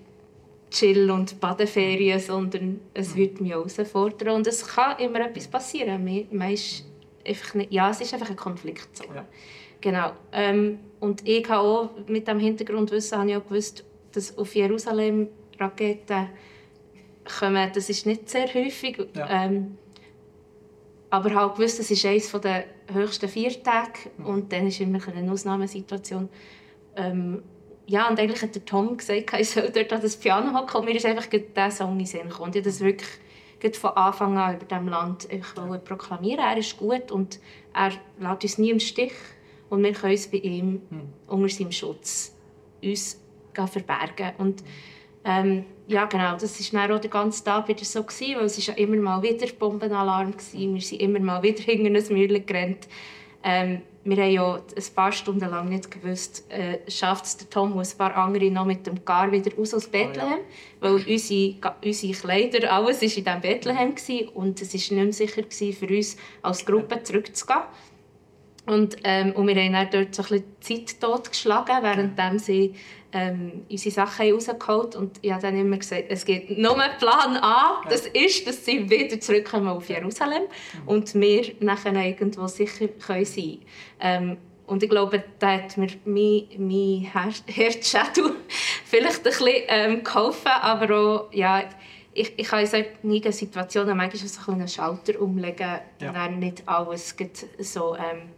Chill- 0.73 1.11
und 1.11 1.39
Badeferien, 1.39 2.19
sondern 2.19 2.81
es 2.93 3.15
wird 3.15 3.39
mich 3.39 3.51
herausfordern. 3.51 4.35
Und 4.35 4.47
es 4.47 4.65
kann 4.67 4.97
immer 4.99 5.21
etwas 5.21 5.47
passieren. 5.47 6.03
Man 6.31 6.51
ist 6.51 6.85
einfach 7.25 7.53
nicht, 7.53 7.71
ja, 7.71 7.91
es 7.91 8.01
ist 8.01 8.13
einfach 8.13 8.29
ein 8.29 8.35
Konfliktzone. 8.35 9.15
Ja. 9.15 9.25
Genau. 9.79 10.11
Ähm, 10.31 10.79
und 10.99 11.27
ich 11.27 11.47
habe 11.47 11.67
auch 11.67 11.89
mit 12.07 12.27
dem 12.27 12.39
Hintergrundwissen 12.39 13.19
habe 13.19 13.29
ich 13.29 13.37
auch 13.37 13.43
gewusst, 13.43 13.83
dass 14.13 14.37
auf 14.37 14.55
Jerusalem 14.55 15.27
Raketen 15.59 16.29
kommen. 17.39 17.69
Das 17.73 17.89
ist 17.89 18.05
nicht 18.05 18.29
sehr 18.29 18.51
häufig. 18.53 18.97
Ja. 19.13 19.45
Ähm, 19.45 19.77
aber 21.09 21.29
ich 21.29 21.35
habe 21.35 21.53
gewusst, 21.53 21.79
das 21.79 21.91
ist 21.91 22.05
eines 22.05 22.31
der 22.31 22.65
höchsten 22.91 23.29
vier 23.29 23.61
Tage. 23.61 24.09
Mhm. 24.17 24.25
Und 24.25 24.51
dann 24.51 24.67
ist 24.67 24.79
immer 24.79 24.99
eine 25.07 25.31
Ausnahmesituation. 25.31 26.29
Ähm, 26.95 27.43
ja, 27.85 28.09
und 28.09 28.19
eigentlich 28.19 28.41
hat 28.41 28.55
der 28.55 28.65
Tom 28.65 28.97
gesagt, 28.97 29.33
ich 29.39 29.49
soll 29.49 29.69
dort 29.69 29.91
an 29.93 30.01
das 30.01 30.17
Piano 30.17 30.57
hocken. 30.57 30.77
Und 30.79 30.85
mir 30.85 30.95
ist 30.95 31.05
einfach 31.05 31.27
dieser 31.27 31.71
Song 31.71 31.93
in 31.93 31.99
den 31.99 32.07
Sinn 32.07 32.29
gekommen. 32.29 32.47
Und 32.47 32.55
ich 32.55 32.63
das 32.63 32.79
wirklich 32.79 33.09
von 33.77 33.91
Anfang 33.91 34.37
an 34.37 34.55
über 34.55 34.65
diesem 34.65 34.87
Land 34.87 35.27
proklamieren. 35.85 36.43
Er 36.43 36.57
ist 36.57 36.77
gut 36.77 37.11
und 37.11 37.39
er 37.73 37.91
lässt 38.19 38.43
uns 38.43 38.57
nie 38.57 38.71
im 38.71 38.79
Stich. 38.79 39.13
Und 39.69 39.83
wir 39.83 39.93
können 39.93 40.13
uns 40.13 40.27
bei 40.27 40.37
ihm 40.37 40.81
hm. 40.89 41.01
unter 41.27 41.49
seinem 41.49 41.71
Schutz 41.71 42.35
uns 42.83 43.19
verbergen. 43.53 44.33
Und 44.37 44.63
ähm, 45.25 45.65
ja, 45.87 46.05
genau, 46.05 46.33
das 46.33 46.73
war 46.73 46.87
dann 46.87 46.97
auch 46.97 47.01
den 47.01 47.11
ganzen 47.11 47.45
Tag 47.45 47.67
wieder 47.67 47.83
so, 47.85 48.03
gewesen, 48.03 48.35
weil 48.35 48.45
es 48.45 48.67
war 48.67 48.77
ja 48.77 48.83
immer 48.83 48.97
mal 48.97 49.21
wieder 49.21 49.47
Bombenalarm 49.47 50.33
war. 50.33 50.73
Wir 50.73 50.81
sind 50.81 51.01
immer 51.01 51.19
mal 51.19 51.43
wieder 51.43 51.63
hinter 51.63 51.97
ein 51.97 52.13
Mühle 52.13 52.41
gerannt. 52.41 52.87
Ähm, 53.43 53.81
wir 54.05 54.17
haben 54.17 54.31
ja 54.31 54.55
ein 54.55 54.95
paar 54.95 55.11
Stunden 55.11 55.49
lang 55.49 55.69
nicht 55.69 55.89
gewusst, 55.89 56.45
äh, 56.49 56.79
schafft 56.89 57.25
es 57.25 57.37
der 57.37 57.49
Tom 57.49 57.73
und 57.73 57.87
ein 57.87 57.97
paar 57.97 58.15
andere 58.17 58.51
noch 58.51 58.65
mit 58.65 58.85
dem 58.85 59.03
Gar 59.05 59.31
wieder 59.31 59.55
raus 59.55 59.73
aus 59.73 59.87
Bethlehem, 59.87 60.39
oh, 60.81 60.85
ja. 60.85 60.91
weil 60.91 61.05
unsere, 61.07 61.55
unsere 61.83 62.13
Kleider, 62.13 62.73
alles 62.73 62.97
war 62.97 63.03
in 63.03 63.23
diesem 63.23 63.41
Bethlehem 63.41 63.95
gewesen, 63.95 64.27
und 64.29 64.61
es 64.61 64.73
war 64.73 64.79
nicht 64.79 64.91
mehr 64.91 65.13
sicher 65.13 65.43
für 65.49 65.87
uns 65.87 66.17
als 66.41 66.65
Gruppe 66.65 67.01
zurückzugehen. 67.03 67.61
Und, 68.65 68.95
ähm, 69.03 69.33
und 69.33 69.47
wir 69.47 69.55
haben 69.55 69.73
dann 69.73 69.89
dort 69.91 70.15
so 70.15 70.23
ein 70.23 70.41
bisschen 70.61 70.87
Zeit 70.87 71.01
totgeschlagen, 71.01 71.83
während 71.83 72.41
sie 72.41 72.73
ähm, 73.13 73.65
unsere 73.69 73.93
Sachen 73.93 74.31
rausgeholt. 74.31 74.95
Und 74.95 75.19
ich 75.21 75.31
habe 75.31 75.41
dann 75.41 75.57
immer 75.57 75.77
gesagt, 75.77 76.05
es 76.09 76.25
gibt 76.25 76.57
nur 76.57 76.75
Plan 76.99 77.37
A, 77.37 77.81
das 77.89 78.07
ist, 78.07 78.47
dass 78.47 78.65
sie 78.65 78.89
wieder 78.89 79.19
zurückkommen 79.19 79.67
auf 79.67 79.89
Jerusalem 79.89 80.43
mhm. 80.43 80.87
und 80.87 81.13
wir 81.15 81.53
nachher 81.59 81.93
irgendwo 81.93 82.47
sicher 82.47 82.87
können 82.87 83.25
sein 83.25 83.59
ähm, 83.99 84.37
und 84.65 84.81
ich 84.81 84.89
glaube, 84.89 85.23
da 85.39 85.51
hat 85.51 85.77
mir 85.77 85.89
mein, 86.05 86.47
mein 86.57 87.01
Herzschädel 87.47 88.31
vielleicht 88.85 89.17
ein 89.17 89.23
bisschen 89.23 89.63
ähm, 89.67 90.03
geholfen, 90.03 90.51
aber 90.61 90.95
auch, 90.95 91.33
ja, 91.33 91.63
ich, 92.13 92.33
ich 92.37 92.47
kann 92.47 92.61
in 92.61 92.67
solchen 92.67 93.31
Situationen 93.31 93.97
manchmal 93.97 94.27
so 94.27 94.51
einen 94.51 94.67
Schalter 94.67 95.19
umlegen 95.19 95.79
ja. 95.99 96.07
und 96.07 96.15
dann 96.15 96.39
nicht 96.39 96.63
alles 96.67 97.15
so 97.59 97.95
ähm, 97.95 98.29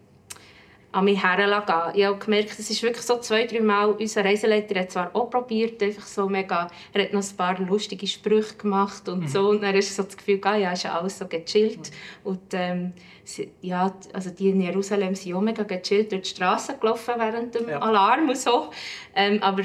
an 0.95 1.03
mich 1.03 1.21
hergehen. 1.21 1.91
Ich 1.93 2.05
habe 2.05 2.17
gemerkt, 2.17 2.57
es 2.57 2.69
ist 2.69 2.81
wirklich 2.81 3.05
so 3.05 3.19
zwei, 3.19 3.45
drei 3.45 3.59
Mal, 3.59 3.89
unser 3.89 4.23
Reiseleiter 4.23 4.79
hat 4.79 4.91
zwar 4.91 5.13
auch 5.13 5.29
probiert, 5.29 5.83
einfach 5.83 6.07
so 6.07 6.29
mega, 6.29 6.69
er 6.93 7.03
hat 7.03 7.11
noch 7.11 7.21
ein 7.21 7.35
paar 7.35 7.59
lustige 7.59 8.07
Sprüche 8.07 8.55
gemacht 8.55 9.09
und 9.09 9.23
mhm. 9.23 9.27
so, 9.27 9.49
und 9.49 9.61
dann 9.61 9.75
hast 9.75 9.93
so 9.93 10.03
das 10.03 10.15
Gefühl, 10.15 10.39
ah, 10.43 10.55
ja, 10.55 10.71
ist 10.71 10.83
ja 10.83 10.97
alles 10.97 11.17
so 11.17 11.27
gechillt. 11.27 11.91
Mhm. 12.23 12.29
Und 12.29 12.53
ähm, 12.53 12.93
ja, 13.61 13.93
also 14.13 14.29
die 14.29 14.49
in 14.49 14.61
Jerusalem 14.61 15.15
sind 15.15 15.33
auch 15.33 15.41
mega 15.41 15.63
gechillt 15.63 16.13
durch 16.13 16.21
die 16.21 16.29
Straße 16.29 16.77
gelaufen 16.77 17.15
während 17.17 17.53
dem 17.55 17.67
ja. 17.67 17.79
Alarm 17.79 18.29
und 18.29 18.37
so. 18.37 18.69
Ähm, 19.15 19.43
aber 19.43 19.63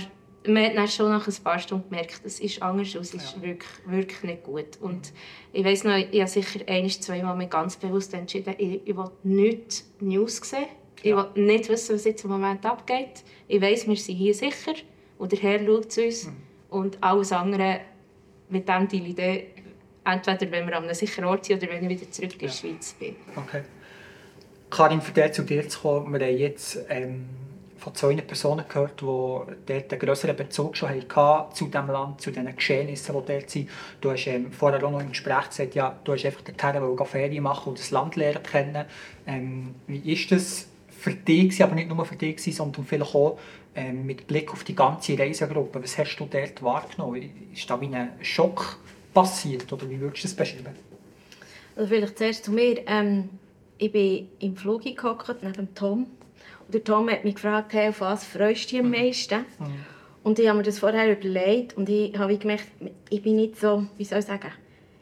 man 0.48 0.64
hat 0.64 0.76
dann 0.76 0.88
schon 0.88 1.10
nach 1.10 1.28
ein 1.28 1.44
paar 1.44 1.60
Stunden 1.60 1.88
gemerkt, 1.90 2.22
es 2.24 2.40
ist 2.40 2.60
anders 2.60 2.92
es 2.96 3.14
ist 3.14 3.36
ja. 3.36 3.42
wirklich, 3.42 3.70
wirklich 3.86 4.22
nicht 4.24 4.42
gut. 4.42 4.78
Und 4.80 5.12
ich 5.52 5.64
weiß 5.64 5.84
noch, 5.84 5.94
ich 5.94 6.20
habe 6.20 6.28
sicher 6.28 6.60
ein, 6.66 6.88
zwei 6.90 7.22
Mal 7.22 7.46
ganz 7.46 7.76
bewusst 7.76 8.14
entschieden, 8.14 8.54
ich, 8.58 8.80
ich 8.84 8.96
will 8.96 9.10
nicht 9.22 9.84
News 10.00 10.38
sehen. 10.38 10.66
Ich 11.02 11.14
will 11.14 11.26
nicht 11.34 11.68
wissen, 11.68 11.94
was 11.94 12.04
jetzt 12.04 12.24
im 12.24 12.30
Moment 12.30 12.64
abgeht. 12.66 13.24
Ich 13.48 13.60
weiß, 13.60 13.88
wir 13.88 13.96
sind 13.96 14.16
hier 14.16 14.34
sicher 14.34 14.74
und 15.18 15.32
der 15.32 15.38
Herr 15.38 15.64
schaut 15.64 15.92
zu 15.92 16.04
uns. 16.04 16.26
Mhm. 16.26 16.36
Und 16.70 16.98
alles 17.02 17.32
andere 17.32 17.80
mit 18.48 18.68
dem 18.68 18.88
die 18.88 18.98
Idee, 18.98 19.46
entweder 20.04 20.50
wenn 20.50 20.66
wir 20.66 20.76
an 20.76 20.84
einem 20.84 20.94
sicheren 20.94 21.24
Ort 21.26 21.44
sind 21.44 21.62
oder 21.62 21.72
wenn 21.72 21.88
ich 21.88 22.00
wieder 22.00 22.10
zurück 22.10 22.32
in 22.34 22.38
die 22.38 22.44
ja. 22.46 22.52
Schweiz 22.52 22.92
bin. 22.94 23.16
Okay. 23.36 23.62
Karin, 24.68 25.00
für 25.00 25.12
dich 25.12 25.32
zu 25.32 25.42
dir 25.42 25.68
zu 25.68 25.80
kommen, 25.80 26.12
wir 26.12 26.24
haben 26.24 26.36
jetzt 26.36 26.78
ähm, 26.88 27.28
von 27.76 27.94
zwei 27.94 28.14
Personen 28.16 28.64
gehört, 28.68 29.00
die 29.00 29.04
dort 29.04 29.68
einen 29.68 29.98
größeren 29.98 30.36
Bezug 30.36 30.76
schon 30.76 30.90
hatten 30.90 31.54
zu 31.54 31.66
diesem 31.66 31.88
Land, 31.88 32.20
zu 32.20 32.30
den 32.30 32.54
Geschehnissen, 32.54 33.14
die 33.14 33.32
dort 33.32 33.50
sind. 33.50 33.70
Du 34.00 34.10
hast 34.10 34.26
ähm, 34.26 34.52
vorher 34.52 34.84
auch 34.84 34.90
noch 34.90 35.00
im 35.00 35.08
Gespräch 35.08 35.48
gesagt, 35.48 35.74
ja, 35.74 35.98
du 36.04 36.12
hast 36.12 36.24
einfach 36.24 36.42
dorthin 36.42 37.06
Ferien 37.06 37.42
machen 37.42 37.70
und 37.70 37.78
das 37.78 37.90
Land 37.90 38.16
lernen 38.16 38.42
kennen. 38.42 38.84
Ähm, 39.26 39.74
wie 39.86 40.12
ist 40.12 40.30
das 40.30 40.69
für 41.00 41.14
dich, 41.14 41.62
aber 41.62 41.74
nicht 41.74 41.88
nur 41.88 42.04
für 42.04 42.16
dich, 42.16 42.42
sondern 42.54 42.84
vielleicht 42.84 43.14
auch 43.14 43.38
ähm, 43.74 44.04
mit 44.04 44.26
Blick 44.26 44.52
auf 44.52 44.64
die 44.64 44.74
ganze 44.74 45.18
Reisegruppe. 45.18 45.82
Was 45.82 45.96
hast 45.96 46.16
du 46.16 46.26
dort 46.30 46.62
wahrgenommen? 46.62 47.30
Ist 47.52 47.68
da 47.70 47.80
wie 47.80 47.94
ein 47.94 48.10
Schock 48.20 48.78
passiert 49.14 49.72
oder 49.72 49.88
wie 49.88 49.98
würdest 49.98 50.24
du 50.24 50.28
das 50.28 50.36
beschreiben? 50.36 50.74
Also 51.76 51.88
vielleicht 51.88 52.18
zuerst 52.18 52.44
zu 52.44 52.52
mir. 52.52 52.82
Ähm, 52.86 53.30
ich 53.78 53.90
bin 53.90 54.28
im 54.40 54.56
Flug 54.56 54.82
gehockt 54.82 55.42
neben 55.42 55.74
Tom. 55.74 56.06
Und 56.66 56.74
der 56.74 56.84
Tom 56.84 57.08
hat 57.08 57.24
mich 57.24 57.36
gefragt, 57.36 57.72
hey, 57.72 57.88
auf 57.88 58.02
was 58.02 58.24
freust 58.24 58.66
du 58.66 58.76
dich 58.76 58.80
am 58.80 58.86
mhm. 58.86 58.92
meisten? 58.92 59.38
Mhm. 59.58 59.84
Und 60.22 60.38
ich 60.38 60.48
habe 60.48 60.58
mir 60.58 60.64
das 60.64 60.78
vorher 60.78 61.10
überlegt 61.10 61.76
und 61.78 61.88
ich 61.88 62.16
habe 62.18 62.36
gemerkt, 62.36 62.66
ich 63.08 63.22
bin 63.22 63.36
nicht 63.36 63.58
so, 63.58 63.86
wie 63.96 64.04
soll 64.04 64.18
ich 64.18 64.26
sagen, 64.26 64.52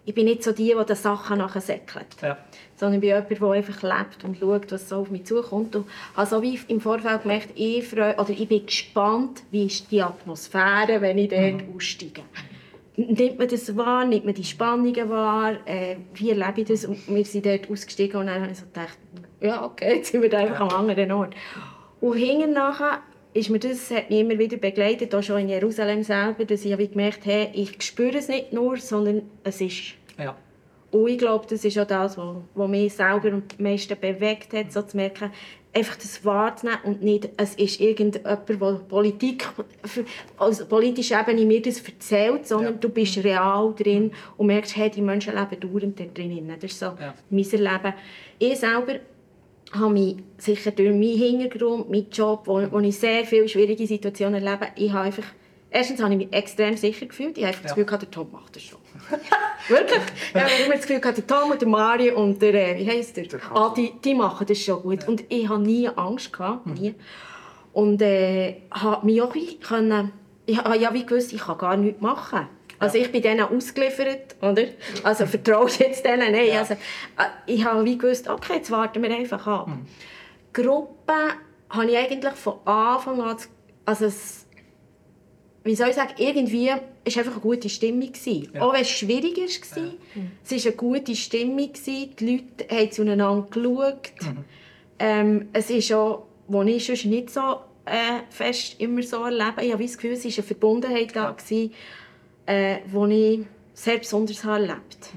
ich 0.09 0.15
bin 0.15 0.25
nicht 0.25 0.43
so 0.43 0.53
die, 0.53 0.75
die 0.75 0.87
die 0.87 0.95
Sachen 0.95 1.37
nachher 1.37 1.61
säckelt. 1.61 2.07
Ja. 2.23 2.39
Sondern 2.77 2.95
ich 2.95 3.01
bin 3.01 3.11
jemand, 3.11 3.31
der 3.31 3.51
einfach 3.51 3.83
lebt 3.83 4.25
und 4.25 4.39
schaut, 4.39 4.73
was 4.73 4.89
so 4.89 4.97
auf 4.97 5.11
mich 5.11 5.27
zukommt. 5.27 5.77
Und 5.77 5.87
habe 6.17 6.27
so 6.27 6.41
wie 6.41 6.59
im 6.69 6.81
Vorfeld 6.81 7.23
gemerkt, 7.25 7.51
ich, 7.57 7.87
freue, 7.87 8.15
oder 8.17 8.31
ich 8.31 8.49
bin 8.49 8.65
gespannt, 8.65 9.43
wie 9.51 9.67
ist 9.67 9.91
die 9.91 10.01
Atmosphäre, 10.01 11.03
wenn 11.03 11.19
ich 11.19 11.29
dort 11.29 11.69
mhm. 11.69 11.77
aussteige. 11.77 12.23
Nimmt 12.97 13.39
man 13.39 13.49
das 13.49 13.77
wahr? 13.77 14.07
Nimmt 14.07 14.25
man 14.25 14.33
die 14.33 14.45
Spannungen 14.45 15.11
wahr? 15.11 15.57
Äh, 15.67 15.97
wie 16.15 16.31
erlebe 16.31 16.63
ich 16.63 16.69
das? 16.69 16.87
Und 16.87 17.07
wir 17.07 17.25
sind 17.27 17.45
dort 17.45 17.71
ausgestiegen 17.71 18.19
und 18.19 18.29
dann 18.29 18.41
habe 18.41 18.53
ich 18.53 18.59
so 18.59 18.65
gedacht, 18.65 18.97
ja 19.43 19.63
okay, 19.63 19.97
jetzt 19.97 20.13
sind 20.13 20.23
wir 20.23 20.33
einfach 20.39 20.61
am 20.61 20.71
anderen 20.71 21.13
Ort. 21.13 21.35
Und 22.01 22.17
hinten 22.17 22.55
nachher 22.55 23.03
ist 23.35 23.51
mir 23.51 23.59
das 23.59 23.91
hat 23.91 24.11
mich 24.11 24.21
immer 24.21 24.39
wieder 24.39 24.57
begleitet, 24.57 25.15
auch 25.15 25.23
schon 25.23 25.41
in 25.41 25.49
Jerusalem 25.49 26.03
selber, 26.03 26.45
dass 26.45 26.65
ich 26.65 26.91
gemerkt 26.91 27.27
habe, 27.27 27.51
ich 27.53 27.81
spüre 27.83 28.19
es 28.19 28.29
nicht 28.29 28.53
nur, 28.53 28.77
sondern 28.79 29.23
es 29.45 29.61
ist. 29.61 29.95
Ja. 30.19 30.37
Und 30.91 31.09
ich 31.09 31.19
glaube, 31.19 31.47
das 31.49 31.65
ist 31.65 31.79
auch 31.79 31.87
das, 31.87 32.17
was, 32.17 32.37
was 32.55 32.69
mich 32.69 32.95
selber 32.95 33.29
am 33.29 33.43
meisten 33.59 33.99
bewegt 34.01 34.55
hat, 34.55 34.73
so 34.73 34.81
zu 34.83 34.97
merken, 34.97 35.31
einfach 35.75 35.97
das 35.97 36.25
wahrzunehmen 36.25 36.81
und 36.85 37.03
nicht, 37.03 37.29
es 37.37 37.55
ist 37.57 37.81
irgendjemand, 37.81 38.49
der 38.49 38.57
Politik, 38.89 39.47
also 40.39 40.65
politischer 40.67 41.21
Ebene 41.21 41.45
mir 41.45 41.61
das 41.61 41.83
erzählt, 41.83 42.47
sondern 42.47 42.75
ja. 42.75 42.79
du 42.81 42.89
bist 42.89 43.23
real 43.23 43.75
drin 43.77 44.13
und 44.39 44.47
merkst, 44.47 44.77
hey, 44.77 44.91
die 44.91 45.03
Menschen 45.03 45.35
leben 45.35 45.61
dauernd 45.61 46.01
da 46.01 46.05
drin. 46.05 46.49
Das 46.49 46.71
ist 46.71 46.79
so 46.79 46.87
ja. 46.87 47.15
mein 47.29 47.45
Leben. 47.45 47.95
Ich 48.39 48.59
selber 48.59 48.95
habe 49.73 49.93
mich 49.93 50.17
sicher 50.39 50.71
durch 50.71 50.91
meinen 50.91 51.19
Hintergrund, 51.19 51.91
meinen 51.91 52.11
Job, 52.11 52.43
wo, 52.47 52.61
wo 52.71 52.79
ich 52.81 52.99
sehr 52.99 53.25
viele 53.25 53.49
schwierige 53.49 53.87
Situationen 53.87 54.43
erlebe, 54.45 54.69
ich 54.77 54.93
habe 54.93 55.05
einfach, 55.05 55.25
erstens 55.71 56.03
habe 56.03 56.13
ich 56.15 56.19
mich 56.19 56.33
extrem 56.33 56.77
sicher 56.77 57.07
gefühlt. 57.07 57.37
Ich 57.37 57.45
habe 57.45 57.49
einfach 57.49 57.63
ja. 57.63 57.69
das 57.69 57.77
Gefühl, 57.77 57.99
der 57.99 58.11
Tom 58.11 58.33
macht 58.33 58.57
das 58.57 58.63
schon. 58.63 58.79
Wirklich. 59.69 60.01
Ich 60.35 60.41
habe 60.41 60.51
immer 60.65 60.77
das 60.77 60.87
Gefühl, 60.87 61.01
der 61.01 61.27
Tom 61.27 61.51
und 61.51 61.61
der 61.61 61.69
Mario 61.69 62.21
und 62.21 62.41
der, 62.41 62.55
äh, 62.55 62.79
wie 62.79 62.89
heisst 62.89 63.17
der? 63.17 63.27
Ah, 63.53 63.73
die, 63.77 63.93
die 64.03 64.15
machen 64.15 64.47
das 64.47 64.59
schon 64.59 64.83
gut. 64.83 65.03
Ja. 65.03 65.09
Und 65.09 65.25
ich 65.29 65.49
hatte 65.49 65.61
nie 65.61 65.89
Angst. 65.89 66.33
Gehabt, 66.33 66.67
mhm. 66.67 66.75
nie. 66.75 66.95
Und 67.73 68.01
äh, 68.03 68.63
habe 68.71 69.05
mich 69.05 69.21
auch 69.21 69.35
können, 69.61 70.13
ich 70.47 70.59
habe 70.59 70.79
ja 70.79 70.93
wie 70.95 71.05
gewusst, 71.05 71.33
ich 71.33 71.41
kann 71.41 71.59
gar 71.59 71.77
nichts 71.77 72.01
machen. 72.01 72.49
Also 72.79 72.99
ich 72.99 73.11
bin 73.11 73.23
denen 73.23 73.41
ausgeliefert, 73.41 74.37
oder? 74.41 74.65
Also 75.03 75.27
vertraust 75.27 75.81
jetzt 75.81 76.05
denen? 76.05 76.33
Nein, 76.33 76.49
ja. 76.49 76.61
also, 76.61 76.75
äh, 76.75 76.77
ich 77.47 77.65
habe 77.65 77.85
wie 77.85 77.99
gewusst, 77.99 78.29
okay, 78.29 78.55
jetzt 78.57 78.71
warten 78.71 79.03
wir 79.03 79.11
einfach 79.11 79.47
ab. 79.47 79.69
Mhm. 79.69 79.87
Gruppe 80.53 81.13
habe 81.71 81.91
ich 81.91 81.97
eigentlich 81.97 82.35
von 82.35 82.55
Anfang 82.65 83.21
an, 83.21 83.37
also 83.85 84.05
es, 84.07 84.47
wie 85.65 85.75
soll 85.75 85.89
ich 85.89 85.97
sagen, 85.97 86.15
irgendwie 86.19 86.69
war 86.69 86.81
einfach 87.05 87.33
eine 87.33 87.41
gute 87.41 87.69
Stimmung. 87.69 88.13
Ja. 88.25 88.63
Auch 88.63 88.73
wenn 88.73 88.83
es 88.83 88.91
schwierig 88.91 89.37
war, 89.37 89.83
ja. 89.83 89.93
es 90.45 90.53
war 90.53 90.73
eine 90.73 90.77
gute 90.77 91.17
Stimmung. 91.17 91.71
Die 91.87 92.13
Leute 92.21 92.77
haben 92.77 92.93
zueinander 92.93 93.47
geschaut. 93.51 94.13
Mhm. 94.21 94.45
Ähm, 95.01 95.49
es 95.53 95.71
ist 95.71 95.93
auch, 95.93 96.27
wo 96.47 96.63
ich 96.63 96.87
sonst 96.87 97.05
nicht 97.05 97.31
so 97.31 97.61
äh, 97.85 98.23
fest 98.31 98.77
immer 98.79 99.03
so 99.03 99.25
erlebe, 99.25 99.65
ich 99.65 99.73
habe 99.73 99.83
das 99.83 99.97
Gefühl, 99.97 100.13
es 100.13 100.25
war 100.25 100.33
eine 100.33 100.43
Verbundenheit 100.43 101.17
da. 101.17 101.31
Gewesen 101.31 101.73
äh, 102.49 102.79
wo 102.91 103.07
ich 103.07 103.41
sehr 103.75 103.99
besonders 103.99 104.43
habe 104.43 104.63
erlebt 104.63 105.11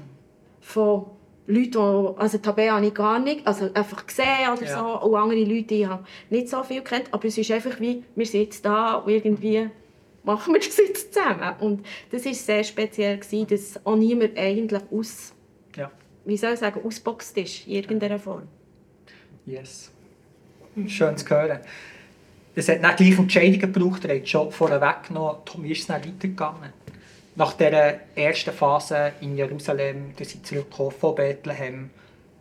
Von 0.60 1.06
Leuten, 1.46 1.72
die, 1.72 2.20
also 2.20 2.38
Tabea 2.38 2.76
habe 2.76 2.86
ich 2.86 2.94
gar 2.94 3.18
nicht, 3.18 3.46
also 3.46 3.70
einfach 3.74 4.06
gesehen 4.06 4.50
oder 4.52 4.64
ja. 4.64 4.78
so, 4.78 5.06
und 5.06 5.14
andere 5.16 5.42
Leute, 5.42 5.64
die 5.64 5.82
ich 5.82 5.88
nicht 6.30 6.48
so 6.48 6.62
viel 6.62 6.82
kennt, 6.82 7.12
aber 7.12 7.24
es 7.24 7.36
ist 7.36 7.50
einfach 7.50 7.80
wie, 7.80 8.04
wir 8.14 8.26
jetzt 8.26 8.64
da 8.64 8.94
und 8.96 9.10
irgendwie 9.10 9.68
machen 10.22 10.52
wir 10.54 10.60
das 10.60 10.76
jetzt 10.76 11.14
zusammen. 11.14 11.54
Und 11.58 11.86
das 12.10 12.24
war 12.24 12.34
sehr 12.34 12.62
speziell, 12.62 13.18
gewesen, 13.18 13.46
dass 13.48 13.84
auch 13.84 13.96
niemand 13.96 14.38
eigentlich 14.38 14.82
aus, 14.92 15.32
ja. 15.74 15.90
wie 16.24 16.36
soll 16.36 16.52
ich 16.52 16.60
sagen, 16.60 16.80
ausboxt 16.84 17.36
ist, 17.38 17.66
in 17.66 17.72
irgendeiner 17.72 18.18
Form. 18.18 18.42
Yes. 19.46 19.90
Schön 20.86 21.16
zu 21.16 21.28
hören. 21.28 21.60
Es 22.54 22.68
hat 22.68 22.82
nicht 22.82 22.96
gleich 22.98 23.18
Entscheidungen 23.18 23.72
gebraucht, 23.72 24.04
er 24.04 24.16
hat 24.16 24.26
Job 24.26 24.52
vorweg 24.52 25.08
genommen. 25.08 25.38
Tom, 25.44 25.64
wie 25.64 25.72
ist 25.72 25.80
es 25.80 25.86
dann 25.86 26.04
weitergegangen? 26.04 26.72
Nach 27.34 27.54
dieser 27.54 28.00
ersten 28.14 28.52
Phase 28.52 29.12
in 29.20 29.36
Jerusalem, 29.36 30.14
dass 30.18 30.30
sie 30.30 30.42
zurückgekommen 30.42 30.90
von 30.90 31.14
Bethlehem 31.14 31.90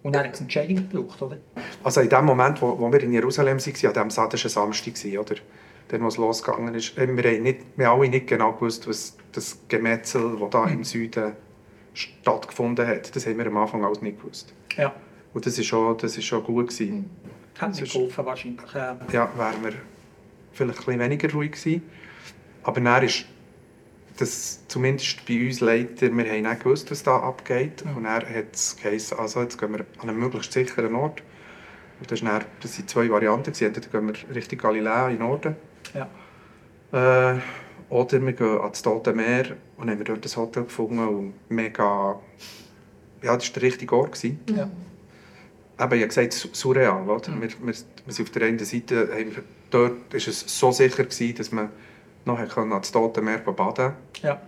und 0.03 0.15
dann 0.15 0.25
hat 0.25 0.33
es 0.33 0.41
Entscheidung 0.41 0.89
gebraucht, 0.89 1.21
oder? 1.21 1.37
Also 1.83 2.01
in 2.01 2.09
dem 2.09 2.25
Moment, 2.25 2.61
wo, 2.61 2.77
wo 2.77 2.91
wir 2.91 3.01
in 3.03 3.13
Jerusalem 3.13 3.59
waren, 3.59 3.87
an 3.87 3.93
dem 3.93 4.09
Samstag, 4.09 4.49
Samstag 4.49 4.93
oder? 5.19 5.35
Dann, 5.89 6.03
was 6.03 6.17
losgegangen 6.17 6.73
ist. 6.73 6.95
Wir 6.95 7.05
haben, 7.05 7.43
nicht, 7.43 7.59
wir 7.75 7.87
haben 7.87 7.99
alle 7.99 8.09
nicht 8.09 8.27
genau 8.27 8.53
gewusst, 8.53 8.87
was 8.87 9.17
das 9.33 9.59
Gemetzel, 9.67 10.37
das 10.39 10.49
da 10.49 10.65
mhm. 10.65 10.73
im 10.73 10.83
Süden 10.83 11.33
stattgefunden 11.93 12.87
hat, 12.87 13.13
das 13.13 13.25
haben 13.27 13.37
wir 13.37 13.47
am 13.47 13.57
Anfang 13.57 13.83
alles 13.83 14.01
nicht 14.01 14.21
gewusst. 14.21 14.53
Ja. 14.77 14.93
Und 15.33 15.45
das 15.45 15.57
war 15.57 15.63
schon, 15.63 15.97
das 15.97 16.17
ist 16.17 16.25
schon 16.25 16.43
gut. 16.43 16.69
Gewesen. 16.69 16.97
Mhm. 16.97 17.05
Hat 17.61 17.75
nicht 17.75 17.93
geholfen 17.93 18.25
wahrscheinlich. 18.25 18.73
Ja, 18.73 18.97
ja 19.11 19.29
wären 19.35 19.63
wir 19.63 19.73
vielleicht 20.53 20.79
ein 20.79 20.85
bisschen 20.85 20.99
weniger 20.99 21.31
ruhig 21.31 21.51
gewesen. 21.51 21.83
Aber 22.63 22.79
dann 22.79 23.03
ist 23.03 23.25
dass 24.21 24.59
zumindest 24.67 25.25
bei 25.25 25.45
uns 25.45 25.59
Leiter, 25.59 26.15
wir 26.15 26.25
haben 26.25 26.41
nicht 26.43 26.63
gewusst, 26.63 26.91
was 26.91 27.03
da 27.03 27.17
abgeht. 27.17 27.83
Mhm. 27.83 27.97
Und 27.97 28.05
er 28.05 28.27
hat 28.27 28.53
es 28.53 28.77
geheißen, 28.81 29.17
also 29.17 29.41
jetzt 29.41 29.57
gehen 29.57 29.73
wir 29.73 29.85
an 30.01 30.09
einen 30.09 30.19
möglichst 30.19 30.53
sicheren 30.53 30.95
Ort. 30.95 31.23
Und 31.99 32.11
das, 32.11 32.21
dann, 32.21 32.43
das 32.61 32.75
sind 32.75 32.89
zwei 32.89 33.09
Varianten. 33.09 33.49
Entweder 33.49 33.87
gehen 33.87 34.07
wir 34.07 34.35
Richtung 34.35 34.59
Galilea 34.59 35.09
in 35.09 35.17
den 35.17 35.27
Norden. 35.27 35.55
Ja. 35.93 37.33
Äh, 37.33 37.39
oder 37.89 38.21
wir 38.25 38.33
gehen 38.33 38.59
ans 38.59 38.81
Tote 38.81 39.13
Meer 39.13 39.57
und 39.77 39.89
haben 39.89 40.03
dort 40.03 40.25
ein 40.25 40.35
Hotel 40.35 40.63
gefunden 40.63 40.99
und 40.99 41.33
mega... 41.49 42.19
Ja, 43.21 43.35
das 43.35 43.47
war 43.49 43.53
der 43.53 43.63
richtige 43.63 43.95
Ort. 43.95 44.13
Gewesen. 44.13 44.39
Ja. 44.47 44.63
Eben, 44.63 45.93
ich 45.93 46.01
habe 46.01 46.07
gesagt, 46.07 46.33
su- 46.33 46.49
surreal. 46.53 47.07
Oder? 47.09 47.31
Mhm. 47.31 47.41
Wir, 47.41 47.49
wir, 47.49 47.65
wir 47.65 48.13
sind 48.13 48.27
auf 48.27 48.31
der 48.31 48.47
einen 48.47 48.59
Seite, 48.59 49.25
dort 49.69 49.91
war 50.11 50.15
es 50.15 50.43
so 50.47 50.71
sicher, 50.71 51.03
gewesen, 51.03 51.35
dass 51.35 51.51
man 51.51 51.69
noch 52.25 52.57
ans 52.57 52.91
Tote 52.91 53.21
Meer 53.21 53.39
baden. 53.39 53.93
Ja. 54.21 54.41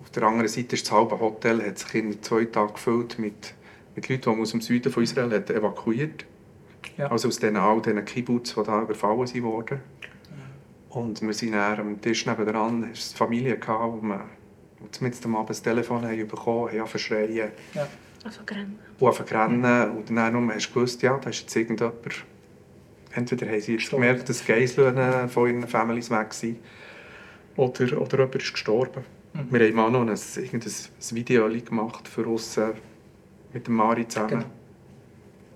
Auf 0.00 0.10
der 0.10 0.22
anderen 0.24 0.48
Seite 0.48 0.74
ist 0.74 0.86
das 0.86 0.92
halbe 0.92 1.18
Hotel 1.20 1.64
hat 1.66 1.78
sich 1.78 1.94
in 1.94 2.22
zwei 2.22 2.44
Tagen 2.44 2.72
gefüllt 2.74 3.18
mit, 3.18 3.54
mit 3.94 4.08
Leuten, 4.08 4.22
die 4.22 4.28
man 4.30 4.40
aus 4.40 4.50
dem 4.50 4.60
Süden 4.60 4.92
von 4.92 5.02
Israel 5.02 5.32
hat 5.32 5.50
evakuiert 5.50 6.24
Ja. 6.96 7.08
Also 7.08 7.28
aus 7.28 7.38
den, 7.38 7.56
all 7.56 7.80
diesen 7.80 8.04
Kibbutz, 8.04 8.54
die 8.54 8.62
da 8.62 8.82
überfallen 8.82 9.26
sind 9.26 9.44
worden. 9.44 9.80
Und 10.88 11.22
wir 11.22 11.32
sind 11.32 11.52
dann 11.52 11.78
am 11.78 12.00
Tisch 12.00 12.26
nebenan, 12.26 12.90
es 12.92 13.10
eine 13.10 13.16
Familie, 13.16 13.56
gehabt, 13.58 14.02
wo 14.02 14.02
wir 14.02 14.24
wo 14.80 15.04
mit 15.04 15.24
am 15.24 15.36
Abend 15.36 15.50
das 15.50 15.62
Telefon 15.62 16.04
haben 16.04 16.26
bekommen 16.26 16.68
haben, 16.70 16.78
haben 16.80 16.86
verschreien 16.86 17.52
Ja. 17.74 17.86
Also 18.24 18.40
rennen. 18.48 18.78
und 19.96 20.10
dann 20.10 20.32
nur 20.32 20.54
hast 20.54 20.68
du 20.68 20.74
gewusst, 20.74 21.02
ja, 21.02 21.16
da 21.16 21.30
ist 21.30 21.40
jetzt 21.40 21.56
irgendjemand... 21.56 21.96
Entweder 23.12 23.46
haben 23.46 23.60
sie 23.60 23.76
gemerkt, 23.76 24.28
dass 24.28 24.44
Geiseln 24.44 25.28
von 25.28 25.48
ihren 25.48 25.66
Families 25.66 26.10
weg 26.10 26.32
sind, 26.32 26.58
oder, 27.60 28.00
oder 28.00 28.18
jemand 28.18 28.34
ist 28.36 28.52
gestorben. 28.52 29.04
Mhm. 29.34 29.46
Wir 29.50 29.66
haben 29.66 29.74
mal 29.74 29.90
noch 29.90 30.00
ein, 30.00 30.08
ein 30.08 31.16
Video 31.16 31.48
gemacht 31.48 32.08
für 32.08 32.26
uns 32.26 32.56
äh, 32.56 32.72
mit 33.52 33.66
dem 33.66 33.74
Mari 33.74 34.08
zusammen. 34.08 34.30
Genau. 34.30 34.44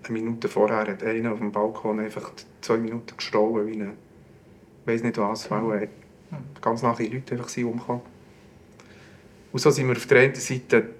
Eine 0.04 0.12
Minute 0.12 0.48
vorher 0.48 0.86
hat 0.86 1.02
einer 1.02 1.32
auf 1.32 1.38
dem 1.38 1.50
Balkon 1.50 2.00
einfach 2.00 2.32
zwei 2.60 2.76
Minuten 2.76 3.16
gestohlen, 3.16 3.66
wie 3.66 3.82
eine, 3.82 3.92
weiß 4.84 5.02
nicht 5.02 5.16
was, 5.16 5.50
weil 5.50 5.84
äh, 5.84 5.88
ganz 6.60 6.82
nahe 6.82 7.02
Leute 7.02 7.32
einfach 7.32 7.48
sind 7.48 7.64
umgekommen. 7.64 8.02
Und 9.52 9.58
so 9.58 9.70
sind 9.70 9.88
wir 9.88 9.96
auf 9.96 10.06
der 10.06 10.20
einen 10.20 10.34
Seite 10.34 10.90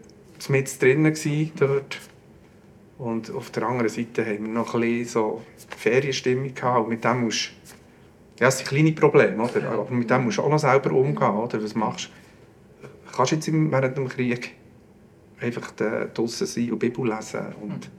mit 0.49 0.83
drinnen 0.83 1.13
gewesen, 1.13 1.53
dort 1.59 1.99
und 2.97 3.31
auf 3.35 3.51
der 3.51 3.65
anderen 3.65 3.89
Seite 3.89 4.25
haben 4.25 4.45
wir 4.45 4.53
noch 4.53 4.75
ein 4.75 4.81
bisschen 4.81 5.07
so 5.07 5.43
Ferienstimmung 5.77 6.55
gehabt 6.55 6.85
und 6.85 6.89
mit 6.89 7.05
dem 7.05 7.25
musst 7.25 7.51
ja, 8.41 8.49
es 8.49 8.59
sind 8.59 8.69
kleine 8.69 8.93
Probleme, 8.93 9.43
oder? 9.43 9.71
aber 9.71 9.91
mit 9.91 10.11
dem 10.11 10.25
musst 10.25 10.39
du 10.39 10.43
auch 10.43 10.49
noch 10.49 10.59
selber 10.59 10.93
umgehen, 10.93 11.31
oder? 11.31 11.63
Was 11.63 11.75
machst 11.75 12.11
du? 12.83 12.89
Kannst 13.17 13.33
du 13.33 13.37
jetzt 13.37 13.53
während 13.53 13.97
dem 13.97 14.09
Krieg 14.09 14.53
einfach 15.41 15.71
da 15.73 16.07
draussen 16.07 16.47
sein 16.47 16.73
und 16.73 16.79
Bibel 16.79 17.07
lesen 17.07 17.55
und 17.61 17.91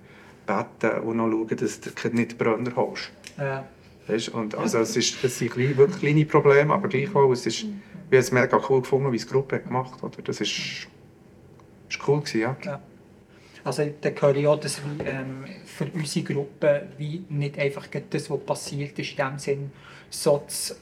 beten 0.46 1.00
und 1.02 1.18
noch 1.18 1.30
schauen, 1.30 1.58
dass 1.58 1.80
du 1.80 2.10
nicht 2.10 2.38
Brenner 2.38 2.76
holst? 2.76 3.12
Ja. 3.38 3.66
Weißt? 4.08 4.30
Und 4.30 4.56
also 4.56 4.80
es, 4.80 4.96
ist, 4.98 5.24
es 5.24 5.40
sind 5.40 5.52
kleine, 5.52 5.78
wirklich 5.78 6.00
kleine 6.00 6.26
Probleme, 6.26 6.74
aber 6.74 6.88
gleichwohl, 6.90 7.32
es 7.34 7.46
ist, 7.46 7.64
wir 8.10 8.20
haben 8.20 8.24
es 8.24 8.32
mega 8.32 8.60
cool 8.70 8.82
gefunden, 8.82 9.12
wie 9.12 9.16
es 9.16 9.26
die 9.26 9.32
Gruppe 9.32 9.60
gemacht 9.60 10.02
hat. 10.02 10.18
Das 10.28 10.42
ist, 10.42 10.88
ist 11.90 12.08
cool 12.08 12.20
gewesen, 12.20 12.42
ja. 12.42 12.58
Ja. 12.64 12.82
Also 13.64 13.84
dann 14.00 14.14
höre 14.22 14.36
ich 14.36 14.48
auch, 14.48 14.60
dass 14.60 14.80
wie, 14.80 15.04
ähm, 15.06 15.46
für 15.66 15.86
unsere 15.92 16.26
Gruppe 16.26 16.88
wie 17.00 17.24
nicht 17.30 17.58
einfach 17.58 17.88
das, 18.10 18.30
was 18.30 18.40
passiert 18.42 19.00
ist, 19.00 19.12
in 19.12 19.18
dem 19.18 19.40
Sinn 19.40 19.72
so 20.10 20.44
das 20.46 20.76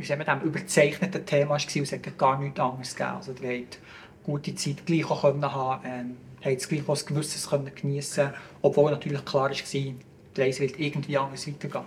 wie 0.00 0.06
sagen 0.06 0.20
wir 0.20 0.34
dem, 0.34 0.40
überzeichnete 0.40 1.24
Thema 1.24 1.50
war 1.50 1.60
und 1.60 1.82
es 1.82 1.92
hat 1.92 2.18
gar 2.18 2.38
nichts 2.38 2.58
anderes 2.58 2.96
gegeben. 2.96 3.16
Also 3.16 3.34
ihr 3.42 3.60
habt 3.60 3.78
gute 4.24 4.54
Zeit 4.54 4.86
gleich 4.86 5.10
auch 5.10 5.20
können 5.20 5.52
haben, 5.52 5.82
ähm, 5.84 6.16
habt 6.42 6.68
gleich 6.68 6.88
auch 6.88 6.98
ein 6.98 7.06
Gewisses 7.06 7.48
können 7.48 7.70
geniessen 7.74 8.32
obwohl 8.62 8.90
natürlich 8.90 9.24
klar 9.24 9.50
war, 9.50 9.56
die 9.74 9.94
Reise 10.36 10.60
wird 10.60 10.80
irgendwie 10.80 11.18
anders 11.18 11.46
weitergehen. 11.46 11.84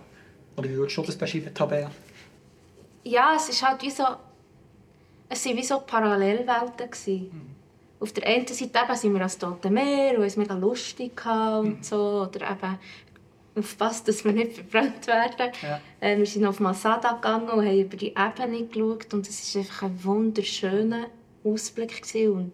Oder 0.55 0.69
wie 0.69 0.75
würdest 0.75 0.97
du 0.97 1.01
das 1.01 1.15
beschreiben, 1.15 1.53
Tabea? 1.53 1.89
Ja, 3.03 3.33
es 3.35 3.49
ist 3.49 3.67
halt 3.67 3.81
wie 3.81 3.89
so... 3.89 4.03
Es 5.29 5.45
waren 5.45 5.57
wie 5.57 5.63
so 5.63 5.79
Parallelwelten. 5.79 6.91
Gewesen. 6.91 7.55
Auf 7.99 8.11
der 8.11 8.27
einen 8.27 8.45
Seite 8.45 8.79
eben 8.83 8.95
sind 8.95 9.13
wir 9.13 9.19
ans 9.19 9.37
Tote 9.37 9.71
Meer 9.71 10.19
und 10.19 10.25
es 10.25 10.37
mega 10.37 10.53
lustig 10.53 11.25
und 11.25 11.83
so. 11.83 12.27
Oder 12.27 12.51
eben 12.51 12.79
aufpasst, 13.55 14.07
dass 14.07 14.25
wir 14.25 14.31
nicht 14.31 14.53
verbrannt 14.53 15.07
werden. 15.07 15.51
Ja. 15.61 15.79
Äh, 15.99 16.17
wir 16.17 16.25
sind 16.25 16.45
auf 16.45 16.59
Masada 16.59 17.13
gegangen 17.13 17.49
und 17.49 17.65
haben 17.65 17.79
über 17.79 17.97
die 17.97 18.13
Ebene 18.15 18.65
geschaut 18.65 19.13
und 19.13 19.27
es 19.27 19.55
war 19.55 19.61
einfach 19.61 19.83
ein 19.83 20.03
wunderschöner 20.03 21.07
Ausblick. 21.43 22.01
Gewesen. 22.01 22.31
Und 22.33 22.53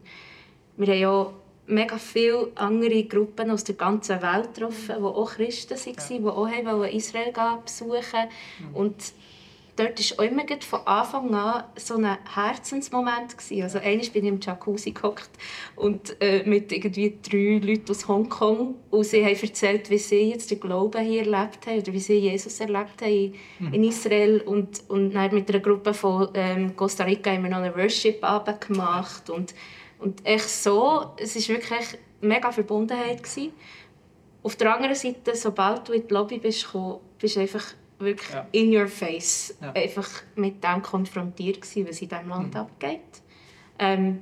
wir 0.77 0.93
haben 0.93 1.05
auch 1.05 1.33
mega 1.67 1.97
viele 1.97 2.51
andere 2.55 3.03
Gruppen 3.03 3.51
aus 3.51 3.63
der 3.63 3.75
ganzen 3.75 4.21
Welt 4.21 4.53
getroffen, 4.53 4.95
die 4.97 5.03
auch 5.03 5.31
Christen 5.31 5.77
waren, 5.77 6.61
die 6.61 6.67
auch 6.67 6.83
Israel 6.83 7.33
besuchen 7.63 8.29
Und 8.73 8.95
dort 9.79 10.17
war 10.17 10.25
immer 10.25 10.43
von 10.61 10.79
Anfang 10.85 11.33
an 11.33 11.63
so 11.75 11.95
ein 11.95 12.17
Herzensmoment. 12.33 13.37
Gewesen. 13.37 13.63
Also 13.63 13.79
einmal 13.79 14.07
bin 14.07 14.25
ich 14.25 14.29
im 14.29 14.39
Jacuzzi 14.41 14.91
gehockt 14.91 15.29
und 15.75 16.21
äh, 16.21 16.43
mit 16.43 16.71
irgendwie 16.71 17.17
drei 17.21 17.65
Leuten 17.65 17.89
aus 17.89 18.07
Hongkong 18.07 18.75
und 18.89 19.03
sie 19.05 19.23
haben 19.23 19.35
erzählt, 19.41 19.89
wie 19.89 19.97
sie 19.97 20.31
jetzt 20.31 20.51
den 20.51 20.59
Glauben 20.59 21.01
hier 21.03 21.21
erlebt 21.21 21.65
haben 21.65 21.79
oder 21.79 21.93
wie 21.93 21.99
sie 21.99 22.17
Jesus 22.17 22.59
erlebt 22.59 23.01
haben 23.01 23.33
in 23.71 23.83
Israel 23.83 24.41
und, 24.41 24.83
und 24.89 25.13
dann 25.13 25.33
mit 25.33 25.49
einer 25.49 25.59
Gruppe 25.59 25.93
von 25.93 26.29
ähm, 26.33 26.75
Costa 26.75 27.05
Rica 27.05 27.31
haben 27.31 27.43
wir 27.43 27.49
noch 27.49 27.57
einen 27.57 27.75
Worship-Abend 27.75 28.61
gemacht 28.61 29.29
und, 29.29 29.53
und 29.99 30.25
echt 30.25 30.49
so, 30.49 31.11
es 31.17 31.35
war 31.35 31.55
wirklich 31.55 31.99
mega 32.21 32.51
Verbundenheit. 32.51 33.23
Gewesen. 33.23 33.53
Auf 34.43 34.55
der 34.55 34.73
anderen 34.73 34.95
Seite, 34.95 35.35
sobald 35.35 35.87
du 35.87 35.93
in 35.93 36.07
die 36.07 36.13
Lobby 36.13 36.37
bist 36.37 36.65
gekommen, 36.65 36.99
bist 37.19 37.35
du 37.35 37.41
einfach 37.41 37.73
wirklich 37.99 38.29
Ja. 38.29 38.47
in 38.51 38.75
your 38.75 38.87
face 38.87 39.55
Ja. 39.61 39.71
einfach 39.73 40.09
mit 40.35 40.63
dem 40.63 40.81
konfrontiert 40.81 41.61
gewesen, 41.61 41.87
was 41.87 42.01
in 42.01 42.09
diesem 42.09 42.29
Land 42.29 42.55
abgeht. 42.55 42.99
Ähm, 43.77 44.19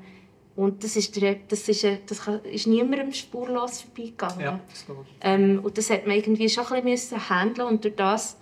und 0.56 0.84
das 0.84 0.96
ist, 0.96 1.16
der, 1.22 1.36
das 1.48 1.70
ist, 1.70 1.84
äh, 1.84 2.00
das 2.08 2.28
ist 2.52 2.66
niemandem 2.68 3.14
spurlos 3.14 3.82
vorbeigegangen. 3.82 4.40
Ja, 4.42 4.60
das. 4.70 4.86
Ähm, 5.22 5.60
und 5.64 5.78
das 5.78 5.90
hat 5.92 6.08
man 6.08 6.16
irgendwie 6.18 6.50
schon 6.50 6.66
ein 6.68 6.84
bisschen 6.84 7.30
handeln 7.30 7.68
und 7.68 7.84
durch 7.84 7.96
das 7.96 8.38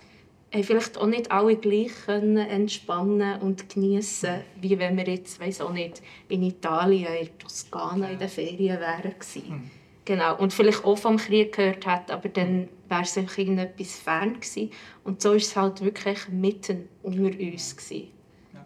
haben 0.54 0.64
vielleicht 0.64 0.96
auch 0.96 1.06
nicht 1.06 1.30
alle 1.30 1.56
gleich 1.56 1.90
können 2.06 2.36
entspannen 2.38 3.40
und 3.42 3.68
genießen, 3.68 4.40
wie 4.60 4.78
wenn 4.78 4.96
wir 4.96 5.04
jetzt, 5.06 5.38
weiß 5.40 5.60
auch 5.60 5.72
nicht, 5.72 6.00
in 6.28 6.42
Italien, 6.42 7.12
in 7.20 7.38
Toskana 7.38 8.10
in 8.10 8.18
den 8.18 8.28
Ferien 8.28 8.80
wären 8.80 9.12
gewesen. 9.18 9.70
Genau. 10.06 10.36
Und 10.36 10.54
vielleicht 10.54 10.84
auch 10.84 10.96
vom 10.96 11.16
Krieg 11.18 11.54
gehört 11.54 11.84
hat, 11.84 12.10
aber 12.10 12.28
dann 12.28 12.68
wäre 12.88 13.02
es 13.02 13.18
einfach 13.18 13.38
irgendetwas 13.38 13.96
fern 13.96 14.34
gewesen. 14.34 14.70
Und 15.04 15.20
so 15.20 15.32
ist 15.32 15.48
es 15.48 15.56
halt 15.56 15.82
wirklich 15.82 16.28
mitten 16.28 16.88
unter 17.02 17.22
uns 17.24 17.76
gewesen. 17.76 18.08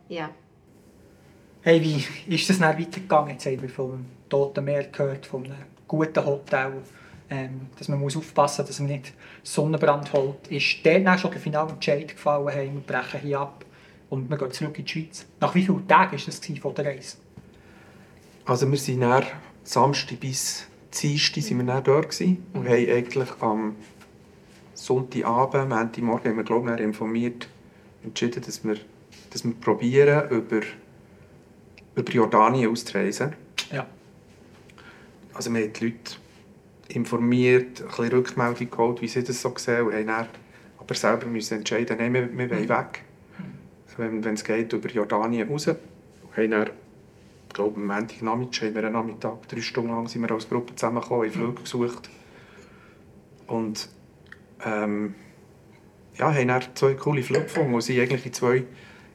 Ja. 0.09 0.31
Hey, 1.63 1.81
wie 1.81 2.35
ist 2.35 2.49
das 2.49 2.59
dann 2.59 2.79
weitergegangen? 2.79 3.31
Jetzt 3.31 3.47
haben 3.47 3.63
wir 3.63 3.69
vom 3.71 4.05
Toten 4.29 4.65
Meer 4.65 4.85
gehört, 4.85 5.25
von 5.25 5.45
einem 5.45 5.57
guten 5.89 6.25
Hotel, 6.25 6.73
ähm, 7.31 7.69
dass 7.79 7.89
man 7.89 8.01
muss 8.01 8.17
aufpassen 8.17 8.63
muss, 8.63 8.69
dass 8.69 8.81
man 8.81 8.91
nicht 8.91 9.15
Sonnenbrand 9.43 10.13
holt. 10.13 10.47
Ist 10.49 10.85
dort 10.85 11.07
dann 11.07 11.19
schon 11.19 11.31
der 11.31 11.41
finale 11.41 11.71
Entscheid 11.71 12.09
gefallen, 12.09 12.49
hey, 12.49 12.71
wir 12.73 12.81
brechen 12.81 13.21
hier 13.21 13.41
ab 13.41 13.65
und 14.11 14.29
wir 14.29 14.37
gehen 14.37 14.51
zurück 14.51 14.79
in 14.79 14.85
die 14.85 14.91
Schweiz? 14.91 15.27
Nach 15.41 15.55
wie 15.55 15.65
vielen 15.65 15.89
Tagen 15.89 16.19
war 16.19 16.27
das 16.27 16.41
von 16.61 16.75
der 16.75 16.85
Reise? 16.85 17.17
Also 18.45 18.71
wir 18.71 18.79
sind 18.79 19.01
dann 19.01 19.25
Samstag 19.63 20.21
bis 20.21 20.70
Dienstag 20.91 21.43
sind 21.43 21.59
wir 21.59 21.67
dann 21.67 21.85
dort 21.85 22.11
gewesen 22.11 22.45
und 22.53 22.69
haben 22.69 22.91
eigentlich 22.91 23.29
am 23.41 23.77
Sonntagabend, 24.75 25.69
Montagmorgen 25.71 26.31
haben 26.31 26.37
wir 26.37 26.45
glaube 26.45 26.75
ich 26.75 26.81
informiert, 26.81 27.49
entschieden, 28.03 28.43
dass 28.45 28.65
wir, 28.65 28.77
dass 29.31 29.45
wir 29.45 29.53
probieren, 29.53 30.31
über, 30.31 30.61
über 31.95 32.13
Jordanien 32.13 32.71
auszureisen. 32.71 33.35
Ja. 33.71 33.87
Also 35.35 35.53
wir 35.53 35.63
haben 35.63 35.73
die 35.73 35.85
Leute 35.85 36.17
informiert, 36.89 37.83
ein 37.83 37.89
bisschen 37.89 38.09
Rückmeldung 38.09 38.71
geholt, 38.71 39.03
wie 39.03 39.09
sie 39.09 39.23
das 39.23 39.41
so 39.41 39.55
sehen 39.57 39.87
und 39.87 39.95
haben 39.95 40.07
dann 40.07 40.27
aber 40.79 40.95
selber 40.95 41.27
müssen 41.27 41.59
entscheiden, 41.59 41.99
nein, 41.99 42.13
wir, 42.13 42.37
wir 42.37 42.51
wollen 42.51 42.69
weg. 42.69 43.05
Wenn, 43.97 44.25
wenn 44.25 44.35
es 44.35 44.45
geht, 44.45 44.73
über 44.73 44.89
Jordanien 44.89 45.49
raus. 45.49 45.69
Und 45.69 45.79
haben 46.37 46.51
dann, 46.51 46.71
ich 47.51 47.55
glaube, 47.55 47.81
am 47.81 47.87
Montagnachmittag 47.89 48.63
haben 48.63 48.75
wir 48.77 48.85
einen 48.85 48.93
Nachmittag, 48.93 49.49
drei 49.49 49.61
Stunden 49.61 49.91
lang 49.91 50.07
sind 50.07 50.23
wir 50.23 50.31
als 50.31 50.49
Gruppe 50.49 50.77
zusammengekommen, 50.77 51.25
haben 51.25 51.33
Flüge 51.33 51.63
gesucht. 51.63 52.09
Und 53.49 53.89
ähm, 54.65 55.17
ja, 56.17 56.33
haben 56.33 56.47
dann 56.47 56.63
zwei 56.75 56.95
coole 56.95 57.25
Flüge 57.25 57.43
gefunden 57.43 57.75
und 57.75 57.81
sind 57.81 57.99
eigentlich 57.99 58.25
in 58.25 58.33
zwei, 58.33 58.65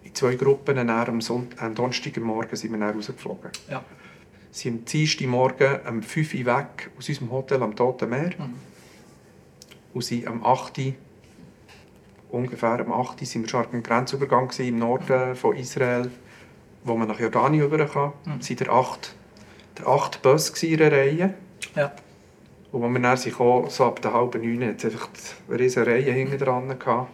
in 0.04 0.14
zwei 0.14 0.36
Gruppen 0.36 0.76
dann 0.76 0.90
am, 0.90 1.22
Sonntag, 1.22 1.64
am 1.64 1.76
Donnerstagmorgen 1.76 2.58
sind 2.58 2.74
wir 2.74 2.80
dann 2.80 2.94
rausgeflogen. 2.94 3.52
Ja. 3.70 3.86
sind 4.52 4.80
am 4.80 4.86
Dienstagmorgen 4.86 5.80
um 5.88 6.04
5 6.04 6.34
Uhr 6.34 6.46
weg 6.46 6.92
aus 6.98 7.08
unserem 7.08 7.32
Hotel 7.32 7.64
am 7.64 7.74
Toten 7.74 8.10
Meer. 8.10 8.32
Und 9.94 10.04
sind 10.04 10.28
am 10.28 10.44
8 10.44 10.78
Uhr, 10.80 10.94
ungefähr 12.32 12.82
am 12.82 12.92
8 12.92 13.22
Uhr, 13.22 13.26
sind 13.26 13.44
wir 13.44 13.50
schon 13.50 13.66
am 13.72 13.82
Grenzübergang 13.82 14.52
im 14.58 14.78
Norden 14.78 15.38
von 15.38 15.56
Israel, 15.56 16.12
wo 16.86 16.96
man 16.96 17.08
nach 17.08 17.20
Jordanien 17.20 17.64
rüber 17.64 17.86
kann. 17.86 18.14
Mhm. 18.26 18.42
sind 18.42 18.62
der 18.62 18.70
acht, 18.70 19.16
der 19.78 19.88
acht 19.88 20.22
Bus 20.22 20.50
in 20.64 20.82
einer 20.82 20.96
Reihe. 20.96 21.34
Ja. 21.76 21.92
Und 22.72 22.84
als 22.84 22.94
wir 22.94 23.00
dann 23.00 23.18
sind 23.18 23.32
gekommen, 23.32 23.70
so 23.70 23.86
ab 23.86 24.02
der 24.02 24.14
halben 24.14 24.42
neun, 24.42 24.70
hat 24.70 24.78
es 24.78 24.86
einfach 24.86 25.10
eine 25.50 25.60
riesige 25.60 25.88
Reihe 25.88 26.12
hinten 26.12 26.38
dran 26.38 26.80
gehabt. 26.80 27.10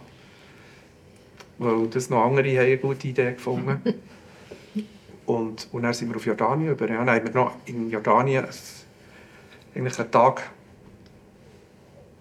Weil 1.58 1.86
das 1.88 2.10
noch 2.10 2.24
andere 2.24 2.48
haben 2.50 2.66
eine 2.66 2.78
gute 2.78 3.08
Idee 3.08 3.32
gefunden. 3.32 3.80
und, 5.26 5.68
und 5.72 5.82
dann 5.82 5.94
sind 5.94 6.10
wir 6.10 6.16
auf 6.16 6.26
Jordanien 6.26 6.72
über. 6.72 6.88
Ja, 6.88 7.04
dann 7.04 7.10
haben 7.10 7.26
wir 7.26 7.32
noch 7.32 7.52
in 7.66 7.90
Jordanien 7.90 8.44
eigentlich 9.74 9.98
einen 9.98 10.10
Tag, 10.10 10.50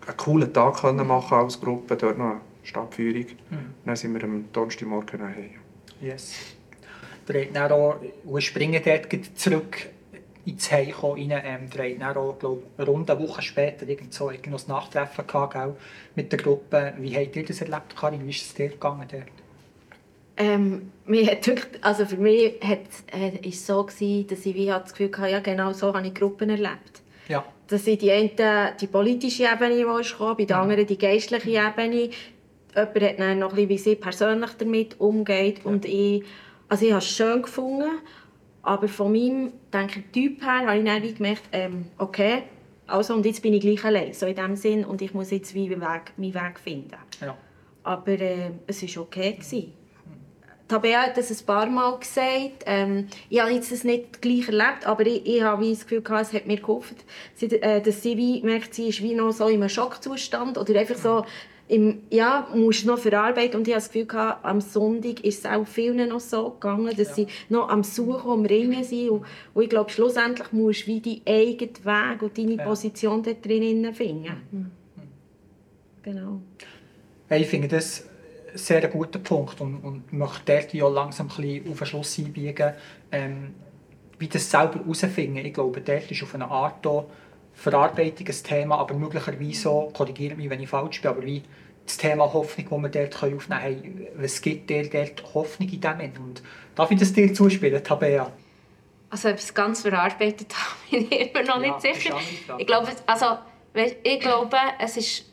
einen 0.07 0.17
coolen 0.17 0.53
Tag 0.53 0.81
können 0.81 1.05
machen 1.05 1.37
als 1.37 1.59
Gruppe, 1.59 1.97
dort 1.97 2.17
noch 2.17 2.25
eine 2.25 2.41
Stadtführung. 2.63 3.25
Mhm. 3.49 3.73
Dann 3.85 3.95
sind 3.95 4.13
wir 4.13 4.23
am 4.23 4.45
Donnerstagmorgen 4.53 5.19
nach 5.19 5.29
Hause. 5.29 5.49
Yes. 5.99 6.55
Der 7.27 7.45
hat 7.45 7.55
dann 7.55 7.71
auch, 7.71 7.95
wir 8.23 8.41
springen 8.41 8.81
dort 8.83 9.07
zurück 9.35 9.89
ins 10.45 10.71
Heim 10.71 10.93
rein. 11.01 11.31
Ähm, 11.31 11.69
der 11.69 11.91
hat 11.91 12.01
dann 12.01 12.17
auch, 12.17 12.37
glaube 12.37 12.63
ich, 12.77 12.87
rund 12.87 13.09
eine 13.09 13.19
Woche 13.19 13.41
später 13.41 13.87
irgend 13.87 14.13
so, 14.13 14.31
noch 14.31 14.33
ein 14.33 14.67
Nachtreffen 14.67 15.27
gehabt, 15.27 15.53
gell, 15.53 15.75
mit 16.15 16.31
der 16.31 16.39
Gruppe. 16.39 16.93
Wie 16.97 17.15
habt 17.15 17.35
ihr 17.35 17.45
das 17.45 17.61
erlebt, 17.61 17.95
Karin? 17.95 18.25
Wie 18.25 18.31
ist 18.31 18.41
es 18.41 18.53
dir 18.53 18.69
gegangen 18.69 19.07
dort? 19.11 19.23
Ähm, 20.37 20.91
mir 21.05 21.27
hat 21.27 21.49
also 21.81 22.05
für 22.05 22.17
mich 22.17 22.53
hat, 22.63 22.79
äh, 23.13 23.47
ist 23.47 23.65
so 23.67 23.83
gewesen, 23.83 24.27
dass 24.27 24.45
ich 24.45 24.55
wie 24.55 24.67
das 24.67 24.93
Gefühl 24.93 25.11
hatte, 25.15 25.31
ja 25.31 25.39
genau 25.39 25.73
so 25.73 25.93
habe 25.93 26.07
ich 26.07 26.15
Gruppen 26.15 26.49
erlebt. 26.49 27.01
Ja. 27.27 27.45
Dass 27.67 27.85
ich 27.85 27.99
die 27.99 28.11
eine 28.11 28.73
die 28.79 28.87
politische 28.87 29.43
Ebene, 29.43 29.75
die 29.75 29.83
gekommen, 29.83 30.37
bei 30.37 30.45
der 30.45 30.57
mhm. 30.57 30.63
anderen 30.63 30.87
die 30.87 30.97
geistliche 30.97 31.49
Ebene. 31.51 32.09
Jemand 32.73 33.01
hat 33.01 33.19
dann 33.19 33.39
noch 33.39 33.49
ein 33.49 33.67
bisschen, 33.67 33.69
wie 33.69 33.77
sie 33.77 33.95
persönlich 33.95 34.51
damit 34.57 34.99
umgeht. 34.99 35.59
Ja. 35.59 35.65
Und 35.65 35.85
ich, 35.85 36.23
also 36.71 36.85
ich 36.85 36.91
habe 36.93 37.03
es 37.03 37.09
schön 37.09 37.41
gefunden, 37.41 37.99
aber 38.63 38.87
von 38.87 39.11
meinem 39.11 39.51
denke, 39.73 40.09
Typ 40.13 40.41
her 40.41 40.65
habe 40.65 40.77
ich 40.77 40.85
dann 40.85 41.03
wie 41.03 41.13
gemerkt, 41.13 41.43
ähm, 41.51 41.87
okay, 41.97 42.43
also 42.87 43.13
und 43.13 43.25
jetzt 43.25 43.41
bin 43.41 43.53
ich 43.53 43.59
gleich 43.59 43.83
allein, 43.83 44.13
so 44.13 44.25
in 44.25 44.37
dem 44.37 44.55
Sinn, 44.55 44.85
und 44.85 45.01
ich 45.01 45.13
muss 45.13 45.31
jetzt 45.31 45.53
wie 45.53 45.67
meinen 45.67 45.81
Weg, 45.81 46.13
meinen 46.15 46.33
Weg 46.33 46.59
finden. 46.59 46.95
Ja. 47.19 47.37
Aber 47.83 48.11
äh, 48.13 48.51
es 48.67 48.81
war 48.83 49.03
okay. 49.03 49.33
Gewesen. 49.33 49.73
Tabea 50.69 51.07
hat 51.07 51.17
das 51.17 51.29
ein 51.29 51.45
paar 51.45 51.65
Mal 51.65 51.99
gesagt. 51.99 52.63
Ähm, 52.65 53.07
ich 53.29 53.41
habe 53.41 53.51
jetzt 53.51 53.73
das 53.73 53.83
nicht 53.83 54.21
gleich 54.21 54.47
erlebt, 54.47 54.85
aber 54.85 55.05
ich, 55.05 55.25
ich 55.25 55.41
habe 55.41 55.69
das 55.69 55.81
Gefühl, 55.81 56.01
gehabt, 56.01 56.27
es 56.27 56.33
hat 56.33 56.47
mir 56.47 56.61
geholfen, 56.61 56.95
äh, 57.41 57.81
dass 57.81 58.01
sie 58.01 58.15
wie 58.15 58.41
merkt, 58.43 58.73
sie 58.73 58.87
ist 58.87 59.01
wie 59.01 59.13
noch 59.13 59.33
so 59.33 59.47
in 59.47 59.55
einem 59.55 59.67
Schockzustand 59.67 60.57
oder 60.57 60.79
einfach 60.79 60.95
so 60.95 61.25
im, 61.71 62.03
ja, 62.09 62.49
musst 62.53 62.85
noch 62.85 62.99
verarbeiten. 62.99 63.55
Und 63.55 63.67
ich 63.67 63.73
habe 63.73 63.81
das 63.81 63.89
Gefühl, 63.89 64.05
gehabt, 64.05 64.43
am 64.43 64.59
Sonntag 64.59 65.23
ist 65.23 65.39
es 65.39 65.45
auch 65.45 65.65
vielen 65.65 66.09
noch 66.09 66.19
so 66.19 66.49
gegangen, 66.49 66.93
dass 66.97 67.09
ja. 67.09 67.13
sie 67.13 67.27
noch 67.47 67.69
am 67.69 67.83
Suchen, 67.83 68.29
am 68.29 68.45
Ringen 68.45 68.83
sind. 68.83 69.09
Und, 69.09 69.25
und 69.53 69.63
ich 69.63 69.69
glaube, 69.69 69.89
schlussendlich 69.89 70.51
musst 70.51 70.81
du 70.81 70.87
wie 70.87 70.99
deinen 70.99 71.21
eigenen 71.25 71.85
Weg 71.85 72.21
und 72.23 72.37
deine 72.37 72.55
ja. 72.55 72.63
Position 72.65 73.23
da 73.23 73.31
drinnen 73.31 73.93
finden. 73.93 74.35
Mhm. 74.51 74.71
Genau. 76.03 76.41
Ich 77.29 77.47
finde 77.47 77.69
das 77.69 78.05
sehr 78.53 78.85
guter 78.89 79.19
Punkt 79.19 79.61
und, 79.61 79.75
und 79.77 80.11
möchte 80.11 80.41
dort 80.53 80.73
ja 80.73 80.89
langsam 80.89 81.29
ein 81.29 81.35
bisschen 81.37 81.71
auf 81.71 81.77
den 81.77 81.87
Schluss 81.87 82.19
einbiegen, 82.19 82.73
ähm, 83.13 83.53
wie 84.19 84.27
das 84.27 84.51
selber 84.51 84.79
herausfinden. 84.79 85.37
Ich 85.37 85.53
glaube, 85.53 85.79
dort 85.79 86.11
ist 86.11 86.21
auf 86.21 86.35
eine 86.35 86.49
Art 86.49 86.85
da 86.85 87.05
Verarbeitung 87.53 88.27
ein 88.27 88.43
Thema, 88.43 88.77
aber 88.77 88.93
möglicherweise 88.93 89.69
auch, 89.69 89.93
korrigiere 89.93 90.35
mich, 90.35 90.49
wenn 90.49 90.59
ich 90.59 90.69
falsch 90.69 91.01
bin, 91.01 91.11
aber 91.11 91.23
wie 91.23 91.41
das 91.85 91.97
Thema 91.97 92.31
Hoffnung, 92.31 92.67
das 92.69 92.93
wir 92.93 93.09
dort 93.09 93.15
aufnehmen 93.15 93.39
können, 93.39 93.59
hey, 93.59 94.07
was 94.15 94.41
gibt 94.41 94.69
dir 94.69 94.89
dort 94.89 95.33
Hoffnung 95.33 95.69
in 95.69 95.81
dem 95.81 96.11
Und 96.23 96.41
darf 96.75 96.91
ich 96.91 96.99
das 96.99 97.13
dir 97.13 97.33
zuspielen, 97.33 97.83
Tabea? 97.83 98.31
Also 99.09 99.29
ob 99.29 99.35
ich 99.35 99.41
es 99.41 99.53
ganz 99.53 99.81
verarbeitet 99.81 100.53
habe, 100.55 100.75
bin 100.89 101.07
ich 101.11 101.31
immer 101.31 101.43
noch 101.43 101.61
ja, 101.61 101.67
nicht 101.67 101.81
sicher. 101.81 102.17
Ich 102.57 102.65
glaube, 102.65 102.87
also, 103.05 103.25
ich 104.03 104.19
glaube, 104.19 104.57
es 104.79 104.97
ist... 104.97 105.25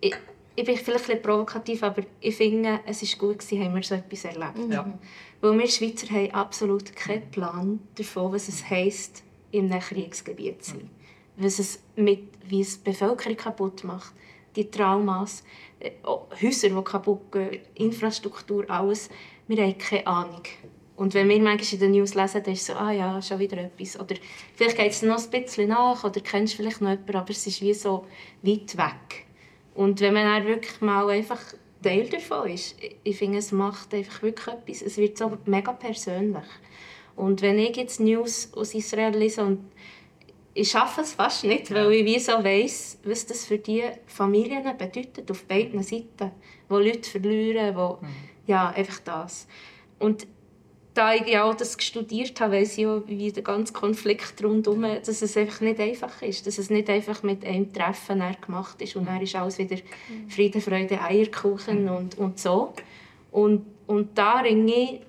Ich, 0.00 0.16
ich 0.56 0.64
bin 0.64 0.76
vielleicht 0.76 1.10
ein 1.10 1.22
provokativ, 1.22 1.82
aber 1.82 2.02
ich 2.20 2.34
finde, 2.34 2.80
es 2.86 3.02
war 3.02 3.28
gut, 3.28 3.38
gewesen, 3.38 3.64
haben 3.64 3.74
wir 3.74 3.82
so 3.82 3.94
etwas 3.94 4.24
erlebt. 4.24 4.58
Mhm. 4.58 4.72
Ja. 4.72 4.98
Weil 5.40 5.58
wir 5.58 5.68
Schweizer 5.68 6.08
haben 6.10 6.30
absolut 6.32 6.94
keinen 6.96 7.30
Plan 7.30 7.80
davon, 7.94 8.32
was 8.32 8.48
es 8.48 8.68
heisst, 8.68 9.22
in 9.52 9.70
einem 9.70 9.80
Kriegsgebiet 9.80 10.64
zu 10.64 10.72
sein. 10.72 10.80
Mhm. 10.80 11.44
Was 11.44 11.58
es 11.58 11.82
mit, 11.96 12.24
wie 12.46 12.60
es 12.60 12.82
die 12.82 12.90
Bevölkerung 12.90 13.36
kaputt 13.36 13.84
macht, 13.84 14.12
die 14.56 14.70
Traumas, 14.70 15.44
äh, 15.78 15.92
Häuser, 16.42 16.68
die 16.70 16.84
kaputt 16.84 17.32
gehen, 17.32 17.60
Infrastruktur, 17.74 18.68
alles. 18.68 19.08
Wir 19.48 19.62
haben 19.62 19.78
keine 19.78 20.06
Ahnung. 20.06 20.42
Und 20.96 21.14
wenn 21.14 21.30
wir 21.30 21.40
manchmal 21.40 21.72
in 21.72 21.80
den 21.80 21.92
News 21.92 22.14
lesen, 22.14 22.42
dann 22.42 22.52
ist 22.52 22.60
es 22.60 22.66
so, 22.66 22.74
ah 22.74 22.92
ja, 22.92 23.22
schon 23.22 23.38
wieder 23.38 23.56
etwas. 23.56 23.98
Oder 23.98 24.16
vielleicht 24.54 24.76
geht 24.76 24.90
es 24.90 25.00
noch 25.00 25.18
ein 25.18 25.30
bisschen 25.30 25.68
nach 25.68 26.04
oder 26.04 26.20
kennst 26.20 26.56
vielleicht 26.56 26.82
noch 26.82 26.90
jemanden, 26.90 27.16
aber 27.16 27.30
es 27.30 27.46
ist 27.46 27.62
wie 27.62 27.72
so 27.72 28.04
weit 28.42 28.76
weg. 28.76 29.26
Und 29.74 30.00
wenn 30.02 30.12
man 30.12 30.24
dann 30.24 30.46
wirklich 30.46 30.78
mal 30.82 31.08
einfach 31.08 31.40
Teil 31.82 32.06
davon 32.10 32.50
ist, 32.50 32.76
ich 33.02 33.16
finde, 33.16 33.38
es 33.38 33.50
macht 33.50 33.94
einfach 33.94 34.22
wirklich 34.22 34.46
etwas. 34.48 34.82
Es 34.82 34.98
wird 34.98 35.16
so 35.16 35.38
mega 35.46 35.72
persönlich. 35.72 36.44
Und 37.16 37.40
wenn 37.40 37.58
ich 37.58 37.76
jetzt 37.76 38.00
News 38.00 38.52
aus 38.54 38.74
Israel 38.74 39.16
lese 39.16 39.42
und 39.42 39.70
ich 40.60 40.70
schaffe 40.70 41.00
es 41.00 41.14
fast 41.14 41.44
nicht, 41.44 41.72
weil 41.72 41.90
ich 41.92 42.04
wie 42.04 42.18
so 42.18 42.32
weiss, 42.32 42.98
was 43.04 43.24
das 43.24 43.46
für 43.46 43.58
die 43.58 43.82
Familien 44.06 44.62
bedeutet, 44.76 45.30
auf 45.30 45.44
beiden 45.44 45.82
Seiten. 45.82 46.32
Wo 46.68 46.78
Leute 46.78 47.08
verlieren, 47.08 47.74
wo, 47.74 47.98
mhm. 48.00 48.08
ja, 48.46 48.68
einfach 48.68 49.00
das. 49.00 49.46
Und 49.98 50.26
da 50.92 51.14
ich 51.14 51.26
ja 51.28 51.44
auch 51.44 51.54
das 51.54 51.76
studiert 51.80 52.38
habe, 52.40 52.56
weiss 52.56 52.76
ich 52.76 52.86
auch, 52.86 53.02
wie 53.06 53.32
der 53.32 53.42
ganze 53.42 53.72
Konflikt 53.72 54.42
rundherum, 54.44 54.82
dass 54.82 55.22
es 55.22 55.36
einfach 55.36 55.60
nicht 55.62 55.80
einfach 55.80 56.20
ist, 56.20 56.46
dass 56.46 56.58
es 56.58 56.68
nicht 56.68 56.90
einfach 56.90 57.22
mit 57.22 57.44
einem 57.44 57.72
Treffen 57.72 58.22
gemacht 58.40 58.82
ist 58.82 58.96
und 58.96 59.06
dann 59.06 59.22
ist 59.22 59.34
alles 59.36 59.56
wieder 59.58 59.76
Friede, 60.28 60.60
Freude, 60.60 61.00
Eierkuchen 61.00 61.88
und, 61.88 62.18
und 62.18 62.38
so. 62.38 62.74
Und, 63.30 63.64
und 63.86 64.18
da 64.18 64.40
ringe 64.40 64.72
ich 64.72 65.00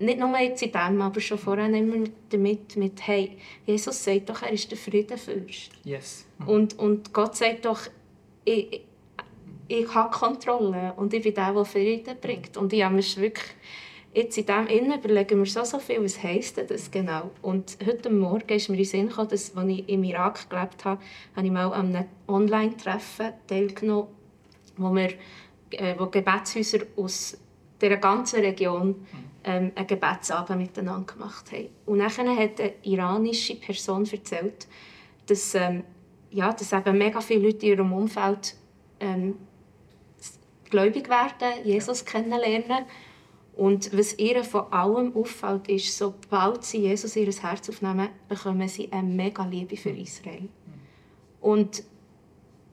nicht 0.00 0.18
nur 0.18 0.38
jetzt 0.38 0.62
in 0.62 0.72
dem, 0.72 1.00
aber 1.02 1.20
schon 1.20 1.38
vorher 1.38 1.68
immer 1.68 2.04
damit, 2.30 2.76
mit, 2.76 3.06
hey, 3.06 3.36
Jesus 3.66 4.02
sagt 4.02 4.30
doch, 4.30 4.42
er 4.42 4.50
ist 4.50 4.70
der 4.70 4.78
Friedenfürst. 4.78 5.70
Yes. 5.84 6.26
Und, 6.46 6.78
und 6.78 7.12
Gott 7.12 7.36
sagt 7.36 7.66
doch, 7.66 7.80
ich, 8.44 8.72
ich, 8.72 8.82
ich 9.68 9.94
habe 9.94 10.10
Kontrolle 10.10 10.94
und 10.96 11.14
ich 11.14 11.22
bin 11.22 11.34
der, 11.34 11.52
der 11.52 11.64
Frieden 11.64 12.16
bringt. 12.20 12.56
Und 12.56 12.72
ich 12.72 12.82
habe 12.82 12.94
mir 12.94 13.02
wirklich 13.02 13.54
Jetzt 14.12 14.36
in 14.38 14.46
dem 14.46 14.66
Innen 14.66 14.98
überlegen 14.98 15.38
wir 15.38 15.46
so, 15.46 15.62
so 15.62 15.78
viel, 15.78 16.02
was 16.02 16.20
heisst 16.20 16.58
das 16.68 16.90
genau. 16.90 17.30
Und 17.42 17.78
heute 17.86 18.10
Morgen 18.10 18.48
ist 18.48 18.68
mir 18.68 18.74
in 18.74 18.82
den 18.82 18.86
Sinn 18.86 19.08
gekommen, 19.08 19.28
dass, 19.28 19.56
als 19.56 19.68
ich 19.68 19.88
im 19.88 20.02
Irak 20.02 20.50
gelebt 20.50 20.84
habe, 20.84 21.00
habe 21.36 21.46
ich 21.46 21.52
mal 21.52 21.72
an 21.72 21.94
einem 21.94 22.08
Online-Treffen 22.26 23.34
teilgenommen, 23.46 24.08
wo 24.76 24.92
wir 24.92 25.10
äh, 25.70 25.94
wo 25.96 26.06
Gebetshäuser 26.06 26.80
aus 26.96 27.38
der 27.80 27.96
ganzen 27.98 28.40
Region 28.40 29.06
ähm, 29.44 29.72
einen 29.74 29.86
Gebetsabend 29.86 30.60
miteinander 30.60 31.12
gemacht 31.12 31.52
haben. 31.52 31.68
Und 31.86 31.98
dann 31.98 32.10
hat 32.10 32.60
eine 32.60 32.72
iranische 32.82 33.56
Person 33.56 34.06
erzählt, 34.10 34.66
dass, 35.26 35.54
ähm, 35.54 35.84
ja, 36.30 36.52
dass 36.52 36.72
eben 36.72 36.98
mega 36.98 37.20
viele 37.20 37.46
Leute 37.46 37.66
in 37.66 37.72
ihrem 37.72 37.92
Umfeld 37.92 38.56
ähm, 39.00 39.36
gläubig 40.68 41.08
werden, 41.08 41.64
Jesus 41.64 42.04
kennenlernen 42.04 42.84
und 43.60 43.96
was 43.96 44.18
ihr 44.18 44.42
von 44.42 44.72
allem 44.72 45.14
auffällt, 45.14 45.68
ist, 45.68 45.96
sobald 45.96 46.64
sie 46.64 46.78
Jesus 46.78 47.14
in 47.16 47.26
ihr 47.26 47.42
Herz 47.42 47.68
aufnehmen, 47.68 48.08
bekommen 48.26 48.66
sie 48.68 48.90
eine 48.90 49.06
mega 49.06 49.44
Liebe 49.44 49.76
für 49.76 49.90
Israel. 49.90 50.48
Und, 51.42 51.82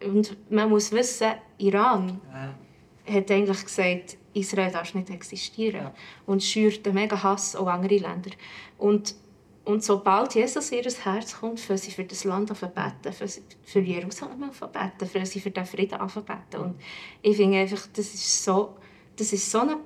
und 0.02 0.38
man 0.50 0.70
muss 0.70 0.92
wissen, 0.94 1.32
Iran 1.58 2.22
ja. 2.32 3.14
hat 3.16 3.32
eigentlich 3.32 3.66
gesagt, 3.66 4.18
Israel 4.38 4.72
darf 4.72 4.94
nicht 4.94 5.10
existieren. 5.10 5.82
Ja. 5.82 5.94
Und 6.26 6.44
schürt 6.44 6.86
einen 6.86 6.96
mega 6.96 7.22
Hass 7.22 7.56
auf 7.56 7.68
andere 7.68 7.98
Länder. 7.98 8.32
Und, 8.78 9.16
und 9.66 9.84
sobald 9.84 10.36
Jesus 10.36 10.72
in 10.72 10.84
ihr 10.84 10.92
Herz 11.04 11.40
kommt, 11.40 11.60
für 11.60 11.78
sie 11.78 11.92
für 11.92 12.04
das 12.04 12.24
Land 12.24 12.48
beten, 12.50 13.14
für, 13.14 13.28
für 13.64 13.80
Jerusalem 13.80 14.40
beten, 14.40 15.10
für 15.10 15.26
sie 15.26 15.40
für 15.40 15.52
den 15.52 15.66
Frieden 15.66 16.00
beten. 16.00 16.62
Und 16.62 16.76
ich 17.22 17.36
finde 17.36 17.60
einfach, 17.60 17.88
das 17.94 18.14
ist 18.14 18.44
so, 18.44 18.76
das 19.16 19.34
ist 19.34 19.50
so 19.52 19.60
eine 19.60 19.78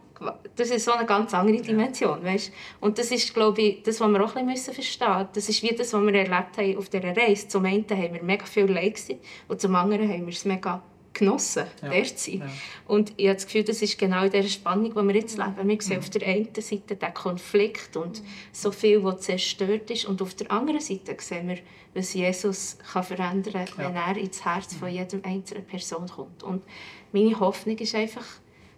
das 0.55 0.69
ist 0.69 0.85
so 0.85 0.91
eine 0.91 1.05
ganz 1.05 1.33
andere 1.33 1.61
Dimension, 1.61 2.23
weißt? 2.23 2.51
Und 2.79 2.97
das 2.97 3.11
ist, 3.11 3.33
glaube 3.33 3.61
ich, 3.61 3.83
das, 3.83 3.99
was 3.99 4.09
wir 4.09 4.23
auch 4.23 4.35
ein 4.35 4.45
bisschen 4.45 4.73
verstehen 4.73 5.07
müssen. 5.17 5.29
Das 5.33 5.49
ist 5.49 5.63
wie 5.63 5.75
das, 5.75 5.93
was 5.93 6.01
wir 6.01 6.13
erlebt 6.13 6.57
haben 6.57 6.77
auf 6.77 6.89
dieser 6.89 7.15
Reise. 7.15 7.47
Zum 7.47 7.65
einen 7.65 7.85
haben 7.89 8.13
wir 8.13 8.23
mega 8.23 8.45
viel 8.45 8.65
Leid 8.65 8.99
und 9.47 9.59
zum 9.59 9.75
anderen 9.75 10.07
haben 10.07 10.25
wir 10.25 10.33
es 10.33 10.45
mega 10.45 10.83
genossen, 11.13 11.65
ja. 11.81 11.89
dort 11.89 12.17
zu 12.17 12.31
sein. 12.31 12.39
Ja. 12.39 12.49
Und 12.87 13.13
ich 13.17 13.27
habe 13.27 13.35
das 13.35 13.45
Gefühl, 13.45 13.63
das 13.63 13.81
ist 13.81 13.97
genau 13.97 14.23
in 14.23 14.31
dieser 14.31 14.47
Spannung, 14.47 14.93
die 14.93 15.07
wir 15.07 15.15
jetzt 15.15 15.37
leben. 15.37 15.67
Wir 15.67 15.81
sehen 15.81 15.97
mhm. 15.97 15.99
auf 15.99 16.09
der 16.09 16.27
einen 16.27 16.55
Seite 16.55 16.95
den 16.95 17.13
Konflikt 17.13 17.97
und 17.97 18.21
so 18.51 18.71
viel, 18.71 19.03
was 19.03 19.21
zerstört 19.21 19.89
ist. 19.91 20.05
Und 20.05 20.21
auf 20.21 20.33
der 20.35 20.51
anderen 20.51 20.79
Seite 20.79 21.15
sehen 21.19 21.49
wir, 21.49 21.57
was 21.93 22.13
Jesus 22.13 22.77
kann 22.91 23.03
verändern 23.03 23.65
kann, 23.65 23.83
ja. 23.83 23.89
wenn 23.89 23.95
er 23.95 24.17
ins 24.17 24.43
Herz 24.45 24.73
von 24.73 24.89
jedem 24.89 25.21
einzelnen 25.23 25.65
Person 25.65 26.07
kommt. 26.07 26.43
Und 26.43 26.63
meine 27.11 27.39
Hoffnung 27.39 27.77
ist 27.77 27.95
einfach, 27.95 28.25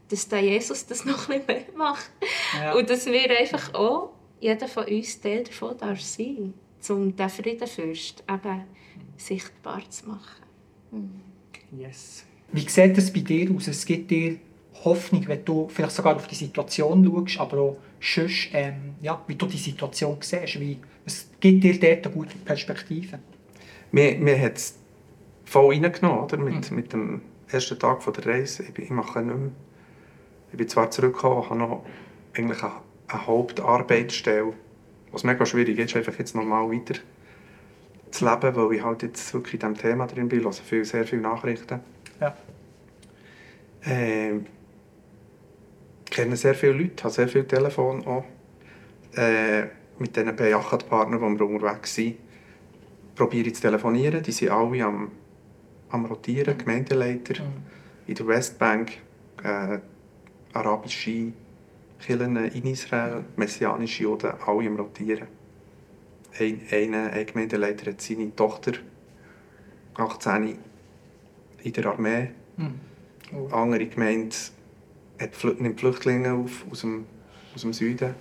dass 0.09 0.27
der 0.27 0.41
Jesus 0.41 0.85
das 0.85 1.05
noch 1.05 1.29
ein 1.29 1.45
bisschen 1.45 1.77
macht. 1.77 2.09
Ja. 2.57 2.73
Und 2.73 2.89
dass 2.89 3.05
wir 3.05 3.39
einfach 3.39 3.73
auch, 3.73 4.11
jeder 4.39 4.67
von 4.67 4.85
uns 4.85 5.21
Teil 5.21 5.43
davon 5.43 5.77
darf 5.77 6.01
sein. 6.01 6.53
um 6.89 7.15
den 7.15 7.29
Friedenfürst 7.29 8.23
eben 8.29 8.63
sichtbar 9.15 9.89
zu 9.89 10.09
machen. 10.09 11.32
Yes. 11.77 12.25
Wie 12.51 12.67
sieht 12.67 12.97
es 12.97 13.11
bei 13.11 13.21
dir 13.21 13.51
aus? 13.55 13.67
Es 13.67 13.85
gibt 13.85 14.11
dir 14.11 14.37
Hoffnung, 14.83 15.27
wenn 15.27 15.43
du 15.45 15.67
vielleicht 15.69 15.95
sogar 15.95 16.15
auf 16.15 16.27
die 16.27 16.35
Situation 16.35 17.05
schaust, 17.05 17.39
aber 17.39 17.57
auch 17.57 17.77
sonst, 18.01 18.49
ähm, 18.53 18.95
ja, 19.01 19.21
wie 19.27 19.35
du 19.35 19.45
die 19.45 19.57
Situation 19.57 20.17
siehst. 20.19 20.59
Wie, 20.59 20.77
es 21.05 21.29
gibt 21.39 21.63
dir 21.63 21.79
dort 21.79 22.05
eine 22.05 22.15
gute 22.15 22.37
Perspektive. 22.37 23.19
Mir, 23.91 24.17
mir 24.17 24.39
hat 24.39 24.57
es 24.57 24.77
voll 25.45 25.73
reingenommen, 25.73 26.23
oder? 26.23 26.37
Mit, 26.37 26.69
mhm. 26.69 26.75
mit 26.75 26.93
dem 26.93 27.21
ersten 27.49 27.79
Tag 27.79 28.03
von 28.03 28.13
der 28.13 28.25
Reise. 28.25 28.63
Ich, 28.63 28.77
ich 28.77 28.89
mache 28.89 29.21
nicht 29.21 29.35
mehr. 29.35 29.51
Ich 30.51 30.57
bin 30.57 30.67
zwar 30.67 30.91
zurückgekommen, 30.91 31.49
habe 31.49 31.57
noch 31.57 31.85
eigentlich 32.35 32.61
eine, 32.61 32.73
eine 33.07 33.25
Hauptarbeitsstelle, 33.25 34.53
was 35.11 35.23
mega 35.23 35.45
schwierig 35.45 35.79
ist, 35.79 35.95
einfach 35.95 36.17
jetzt 36.19 36.35
normal 36.35 36.69
weiter 36.71 36.99
zu 38.13 38.25
leben, 38.25 38.55
weil 38.55 38.73
ich 38.73 38.83
halt 38.83 39.01
jetzt 39.01 39.33
wirklich 39.33 39.55
in 39.55 39.59
diesem 39.59 39.77
Thema 39.77 40.07
drin 40.07 40.29
bin, 40.29 40.45
also 40.45 40.63
viel, 40.63 40.85
sehr 40.85 41.05
viele 41.05 41.23
Nachrichten. 41.23 41.79
Ja. 42.21 42.35
Äh, 43.85 44.39
kenne 46.05 46.35
sehr 46.35 46.53
viele 46.53 46.73
Leute, 46.73 47.03
habe 47.03 47.13
sehr 47.13 47.27
viele 47.27 47.47
Telefone 47.47 48.05
auch. 48.05 48.23
Äh, 49.15 49.63
mit 49.99 50.15
diesen 50.15 50.35
Bejachert-Partnern, 50.35 51.19
die 51.19 51.39
wir 51.39 51.47
unterwegs 51.47 51.95
sind, 51.95 52.17
probiere 53.15 53.47
ich 53.47 53.55
zu 53.55 53.61
telefonieren. 53.61 54.23
Die 54.23 54.31
sind 54.31 54.49
alle 54.49 54.83
am, 54.83 55.11
am 55.89 56.05
Rotieren, 56.05 56.57
Gemeindeleiter 56.57 57.43
mhm. 57.43 57.63
in 58.07 58.15
der 58.15 58.27
Westbank, 58.27 58.91
äh, 59.43 59.79
arabische 60.53 61.33
Kirchen 61.99 62.37
in 62.37 62.65
Israel, 62.65 63.23
messianische 63.35 64.03
Juden, 64.03 64.33
alle 64.45 64.67
am 64.67 64.75
Rotieren. 64.75 65.27
Ein, 66.39 66.61
eine, 66.71 67.11
ein 67.11 67.25
Gemeindeleiter 67.25 67.91
hat 67.91 68.01
seine 68.01 68.35
Tochter 68.35 68.73
18 69.95 70.57
in 71.63 71.73
der 71.73 71.85
Armee. 71.85 72.31
Mhm. 72.57 72.79
Oh. 73.33 73.47
Andere 73.51 73.85
Gemeinde 73.85 74.35
hat, 75.19 75.31
nimmt 75.59 75.79
Flüchtlinge 75.79 76.33
auf 76.33 76.65
aus 76.69 76.81
dem, 76.81 77.05
aus 77.53 77.61
dem 77.61 77.73
Süden. 77.73 78.15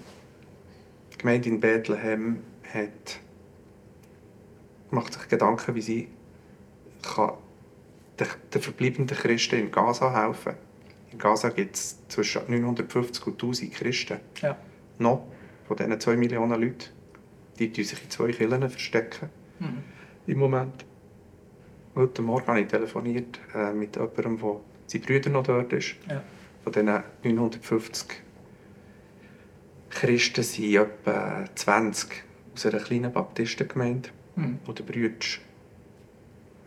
Die 1.12 1.18
Gemeinde 1.18 1.48
in 1.48 1.60
Bethlehem 1.60 2.40
hat, 2.72 3.20
macht 4.90 5.14
sich 5.14 5.28
Gedanken, 5.28 5.74
wie 5.74 5.82
sie 5.82 6.08
kann 7.02 7.32
den, 8.18 8.26
den 8.52 8.62
verbleibenden 8.62 9.16
Christen 9.16 9.58
in 9.58 9.70
Gaza 9.70 10.12
helfen 10.12 10.54
In 11.10 11.18
Gaza 11.18 11.48
gibt 11.48 11.76
es 11.76 11.98
zwischen 12.08 12.42
950 12.48 13.26
und 13.26 13.32
1000 13.34 13.74
Christen. 13.74 14.20
Ja. 14.40 14.56
Noch 14.98 15.26
von 15.66 15.76
diesen 15.76 15.98
2 15.98 16.16
Millionen 16.16 16.60
Leuten. 16.60 17.01
Die 17.58 17.84
sich 17.84 18.02
in 18.02 18.10
zwei 18.10 18.32
Kirchen 18.32 18.68
verstecken. 18.68 19.28
Mhm. 19.58 19.82
Im 20.26 20.38
Moment. 20.38 20.84
Heute 21.94 22.22
Morgen 22.22 22.46
habe 22.46 22.60
ich 22.60 22.68
telefoniert 22.68 23.38
äh, 23.54 23.72
mit 23.72 23.96
jemandem, 23.96 24.38
der 24.38 24.60
sein 24.86 25.00
Bruder 25.02 25.30
noch 25.30 25.42
dort 25.42 25.72
ist. 25.72 25.96
Ja. 26.08 26.22
Von 26.64 26.72
diesen 26.72 26.86
950 27.22 28.08
Christen 29.90 30.42
sind 30.42 30.74
etwa 30.74 31.44
20 31.54 32.24
aus 32.54 32.66
einer 32.66 32.78
kleinen 32.78 33.12
Baptistengemeinde. 33.12 34.08
Mhm. 34.36 34.58
Und 34.66 34.78
der 34.78 34.84
Bruder 34.84 35.10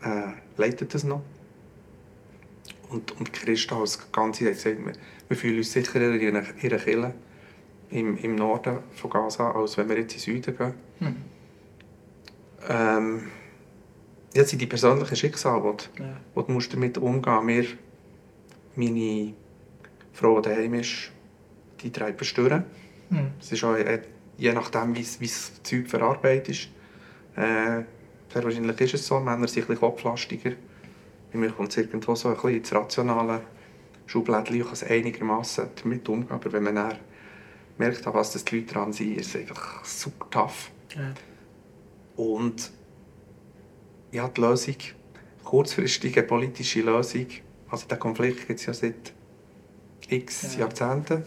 äh, 0.04 0.32
leitet 0.56 0.94
das 0.94 1.04
noch. 1.04 1.22
Und, 2.88 3.18
und 3.18 3.28
die 3.28 3.32
Christen 3.32 3.74
als 3.74 4.12
Ganze 4.12 4.44
haben 4.44 4.52
gesagt, 4.52 4.78
wir, 4.78 4.92
wir 5.28 5.36
fühlen 5.36 5.58
uns 5.58 5.72
sicherer 5.72 6.14
in 6.14 6.20
ihrer 6.20 6.42
Kirche 6.42 7.10
im, 7.90 8.16
im 8.16 8.34
Norden 8.34 8.78
von 8.92 9.10
Gaza, 9.10 9.50
als 9.52 9.76
wenn 9.76 9.88
wir 9.88 9.98
jetzt 9.98 10.14
in 10.14 10.34
den 10.34 10.42
Süden 10.42 10.56
gehen. 10.56 10.74
Mhm. 11.00 11.16
Ähm, 12.68 13.22
das 14.34 14.50
sind 14.50 14.60
die 14.60 14.66
persönlichen 14.66 15.16
Schicksale, 15.16 15.62
wo, 15.62 15.76
ja. 15.98 16.16
wo 16.34 16.42
du 16.42 16.52
musst 16.52 16.72
damit 16.72 16.98
umgehen 16.98 17.46
musst. 17.46 17.76
Meine 18.74 19.32
Frau, 20.12 20.40
die 20.40 20.48
daheim 20.48 20.74
ist, 20.74 21.10
die 21.80 21.90
treibt 21.90 22.24
stören. 22.24 22.64
Mhm. 23.10 23.30
Es 23.40 23.52
ist 23.52 23.64
auch, 23.64 23.74
äh, 23.74 24.02
je 24.36 24.52
nachdem, 24.52 24.94
wie 24.94 25.02
das 25.02 25.62
Zeug 25.62 25.88
verarbeitet 25.88 26.48
ist. 26.50 26.68
Äh, 27.36 27.84
sehr 28.32 28.44
wahrscheinlich 28.44 28.80
ist 28.80 28.94
es 28.94 29.06
so, 29.06 29.20
Männer 29.20 29.46
sind 29.46 29.64
ein 29.64 29.68
bisschen 29.68 29.80
kopflastiger. 29.80 30.52
Bei 31.32 31.38
mir 31.38 31.50
kommt 31.50 31.70
es 31.70 31.76
irgendwo 31.78 32.14
so 32.14 32.28
ein 32.28 32.34
bisschen 32.34 32.56
ins 32.56 32.74
rationale 32.74 33.42
Schublädchen, 34.06 34.62
kann 34.62 34.72
es 34.72 34.84
einigermaßen 34.84 35.68
damit 35.82 36.08
umgehen. 36.08 36.30
Aber 36.30 36.52
wenn 36.52 36.62
man 36.62 36.74
dann 36.74 36.94
merkt, 37.78 38.06
was 38.06 38.32
das 38.32 38.44
die 38.44 38.60
Leute 38.60 38.74
dran 38.74 38.92
sind, 38.92 39.18
ist 39.18 39.34
es 39.34 39.36
einfach 39.36 39.84
super 39.84 40.30
tough. 40.30 40.70
Ja. 40.94 41.12
Und 42.16 42.70
ja, 44.12 44.28
die 44.28 44.40
Lösung, 44.40 44.76
kurzfristige 45.44 46.22
politische 46.22 46.80
Lösung, 46.80 47.26
also 47.68 47.86
der 47.86 47.98
Konflikt 47.98 48.46
gibt 48.46 48.60
es 48.60 48.66
ja 48.66 48.72
seit 48.72 49.12
x 50.08 50.54
ja. 50.54 50.60
Jahrzehnten. 50.60 51.24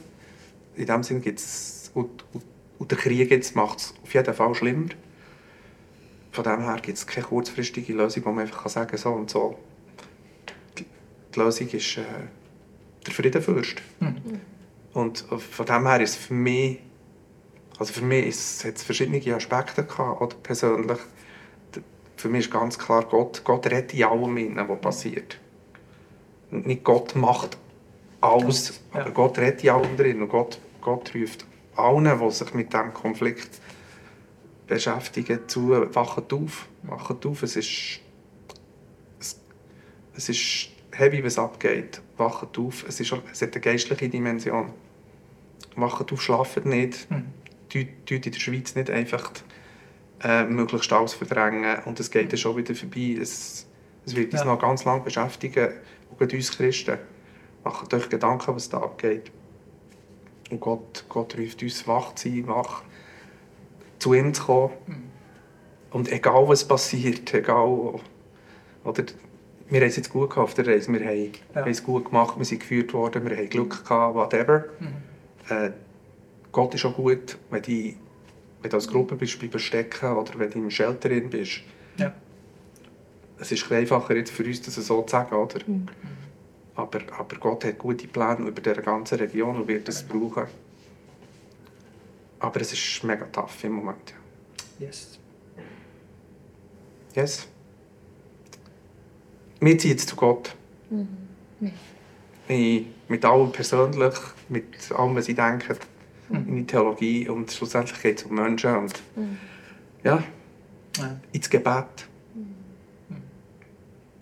In 0.75 0.85
dem 0.85 1.03
Sinne 1.03 1.19
gibt 1.19 1.39
es, 1.39 1.91
und, 1.93 2.25
und, 2.33 2.43
und, 2.79 2.91
der 2.91 2.97
Krieg 2.97 3.29
jetzt 3.29 3.55
macht 3.55 3.79
es 3.79 3.93
auf 4.01 4.13
jeden 4.13 4.33
Fall 4.33 4.55
schlimmer. 4.55 4.89
Von 6.31 6.43
dem 6.43 6.61
her 6.61 6.79
gibt 6.81 6.97
es 6.97 7.05
keine 7.05 7.25
kurzfristige 7.25 7.93
Lösung, 7.93 8.25
wo 8.25 8.31
man 8.31 8.45
einfach 8.45 8.69
sagen 8.69 8.89
kann, 8.89 8.99
so 8.99 9.09
und 9.09 9.29
so. 9.29 9.59
Die, 10.77 10.85
die 11.33 11.39
Lösung 11.39 11.67
ist 11.69 11.97
äh, 11.97 12.03
der 13.05 13.13
Friedenfürst. 13.13 13.81
Mhm. 13.99 14.39
Und 14.93 15.19
von 15.19 15.65
dem 15.65 15.87
her 15.87 16.01
ist 16.01 16.11
es 16.11 16.15
für 16.15 16.33
mich, 16.33 16.79
also 17.77 17.93
für 17.93 18.03
mich 18.03 18.27
ist, 18.27 18.65
hat 18.65 18.75
es 18.75 18.83
verschiedene 18.83 19.35
Aspekte 19.35 19.83
gehabt, 19.83 20.21
oder 20.21 20.35
persönlich 20.35 20.99
für 22.19 22.27
mich 22.27 22.45
ist 22.45 22.51
ganz 22.51 22.77
klar, 22.77 23.05
Gott, 23.05 23.43
Gott 23.45 23.65
redet 23.67 23.93
in 23.93 24.03
allem, 24.03 24.35
innen, 24.37 24.67
was 24.67 24.81
passiert. 24.81 25.39
Nicht 26.51 26.83
Gott 26.83 27.15
macht 27.15 27.57
alles, 28.19 28.81
ja. 28.93 29.01
aber 29.01 29.11
Gott 29.11 29.37
redet 29.37 29.63
in 29.63 29.69
allem 29.69 29.95
drin. 29.95 30.21
Und 30.21 30.27
Gott, 30.27 30.59
Gott 30.81 31.13
ruft 31.15 31.45
allen, 31.75 32.19
die 32.19 32.31
sich 32.31 32.53
mit 32.53 32.73
diesem 32.73 32.93
Konflikt 32.93 33.61
beschäftigen, 34.67 35.47
zu, 35.47 35.69
wacht 35.69 36.33
auf. 36.33 36.67
Wacht 36.83 37.25
auf, 37.25 37.43
es 37.43 37.55
ist, 37.55 38.01
es, 39.19 39.39
es 40.15 40.29
ist 40.29 40.69
heavy, 40.99 41.23
was 41.23 41.37
abgeht. 41.37 42.01
Wacht 42.17 42.57
auf, 42.57 42.85
es, 42.87 42.99
ist, 42.99 43.13
es 43.31 43.41
hat 43.41 43.53
eine 43.53 43.61
geistliche 43.61 44.09
Dimension. 44.09 44.73
Wacht 45.75 46.11
auf, 46.11 46.21
schlaft 46.21 46.65
nicht. 46.65 47.09
Mhm. 47.09 47.25
Tut 47.69 48.25
in 48.25 48.31
der 48.31 48.39
Schweiz 48.39 48.75
nicht 48.75 48.89
einfach 48.89 49.31
äh, 50.23 50.43
möglichst 50.43 50.91
alles 50.91 51.13
verdrängen 51.13 51.83
und 51.85 51.99
es 51.99 52.09
geht 52.09 52.31
dann 52.31 52.39
schon 52.39 52.57
wieder 52.57 52.73
vorbei. 52.73 53.17
Es, 53.21 53.67
es 54.05 54.15
wird 54.15 54.33
uns 54.33 54.41
ja. 54.41 54.47
noch 54.47 54.59
ganz 54.59 54.85
lange 54.85 55.01
beschäftigen, 55.01 55.69
und 56.17 56.33
uns 56.33 56.51
Christen. 56.51 56.97
Macht 57.63 57.93
euch 57.93 58.09
Gedanken, 58.09 58.55
was 58.55 58.69
da 58.69 58.77
abgeht. 58.77 59.31
Und 60.49 60.59
Gott, 60.59 61.05
Gott 61.09 61.37
ruft 61.37 61.61
uns, 61.61 61.87
wach 61.87 62.15
zu 62.15 62.29
sein, 62.29 62.47
wach 62.47 62.83
zu 63.99 64.13
ihm 64.13 64.33
zu 64.33 64.43
kommen. 64.43 64.73
Mhm. 64.87 65.03
Und 65.91 66.11
egal 66.11 66.47
was 66.47 66.67
passiert, 66.67 67.33
egal... 67.33 67.99
Oder, 68.83 69.03
wir 69.69 69.81
haben 69.81 69.87
es 69.87 69.95
jetzt 69.95 70.09
gut 70.09 70.35
auf 70.37 70.53
der 70.53 70.67
Reise, 70.67 70.91
wir 70.91 71.05
haben, 71.05 71.31
ja. 71.55 71.67
es 71.67 71.83
gut 71.83 72.05
gemacht, 72.05 72.37
wir 72.37 72.45
sind 72.45 72.59
geführt 72.59 72.93
worden, 72.93 73.27
wir 73.29 73.37
haben 73.37 73.49
Glück 73.49 73.83
gehabt, 73.83 74.15
whatever. 74.15 74.65
Mhm. 74.79 74.87
Äh, 75.49 75.71
Gott 76.51 76.73
ist 76.73 76.85
auch 76.85 76.95
gut, 76.95 77.37
wenn 77.49 77.61
die 77.61 77.97
wenn 78.61 78.69
du 78.69 78.77
als 78.77 78.87
Gruppe 78.87 79.15
bist, 79.15 79.39
bei 79.39 79.57
Stecken 79.57 80.11
oder 80.13 80.37
wenn 80.37 80.49
du 80.49 80.59
im 80.59 80.69
Shelter 80.69 81.09
bist. 81.09 81.61
Ja. 81.97 82.13
Es 83.37 83.51
ist 83.51 83.71
einfacher 83.71 84.15
jetzt 84.15 84.31
für 84.31 84.43
uns, 84.43 84.61
das 84.61 84.75
so 84.75 85.01
zu 85.03 85.11
sagen, 85.11 85.35
oder? 85.35 85.59
Mhm. 85.65 85.87
Aber, 86.75 86.99
aber 87.17 87.37
Gott 87.37 87.65
hat 87.65 87.77
gute 87.77 88.07
Pläne 88.07 88.47
über 88.47 88.61
diese 88.61 88.81
ganze 88.81 89.19
Region 89.19 89.57
und 89.57 89.67
wird 89.67 89.87
es 89.87 90.03
brauchen. 90.03 90.45
Aber 92.39 92.61
es 92.61 92.73
ist 92.73 93.03
mega 93.03 93.25
tough 93.25 93.63
im 93.63 93.73
Moment. 93.73 94.13
Yes. 94.77 95.19
Yes. 97.13 97.47
Wir 99.59 99.77
ziehen 99.77 99.91
jetzt 99.91 100.09
zu 100.09 100.15
Gott. 100.15 100.55
Mhm. 100.89 101.07
Ich, 102.47 102.85
mit 103.07 103.25
allem 103.25 103.51
persönlich, 103.51 104.15
mit 104.47 104.91
allem, 104.91 105.15
was 105.15 105.27
ich 105.27 105.35
denke, 105.35 105.75
mhm. 106.29 106.47
in 106.47 106.55
die 106.57 106.65
Theologie 106.65 107.27
und 107.29 107.51
schlussendlich 107.51 108.01
geht 108.01 108.19
es 108.19 108.23
um 108.25 108.35
Menschen 108.35 108.75
und 108.75 108.93
mhm. 109.15 109.37
ja, 110.03 110.23
ja, 110.97 111.19
ins 111.31 111.49
Gebet. 111.49 112.07
Mhm. 112.33 113.17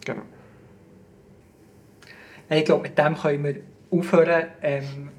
Genau. 0.03 0.21
Ich 2.49 2.65
glaube, 2.65 2.83
mit 2.83 2.97
dem 2.97 3.15
können 3.15 3.43
wir 3.43 3.55
aufhören. 3.91 4.47
Ähm, 4.61 5.09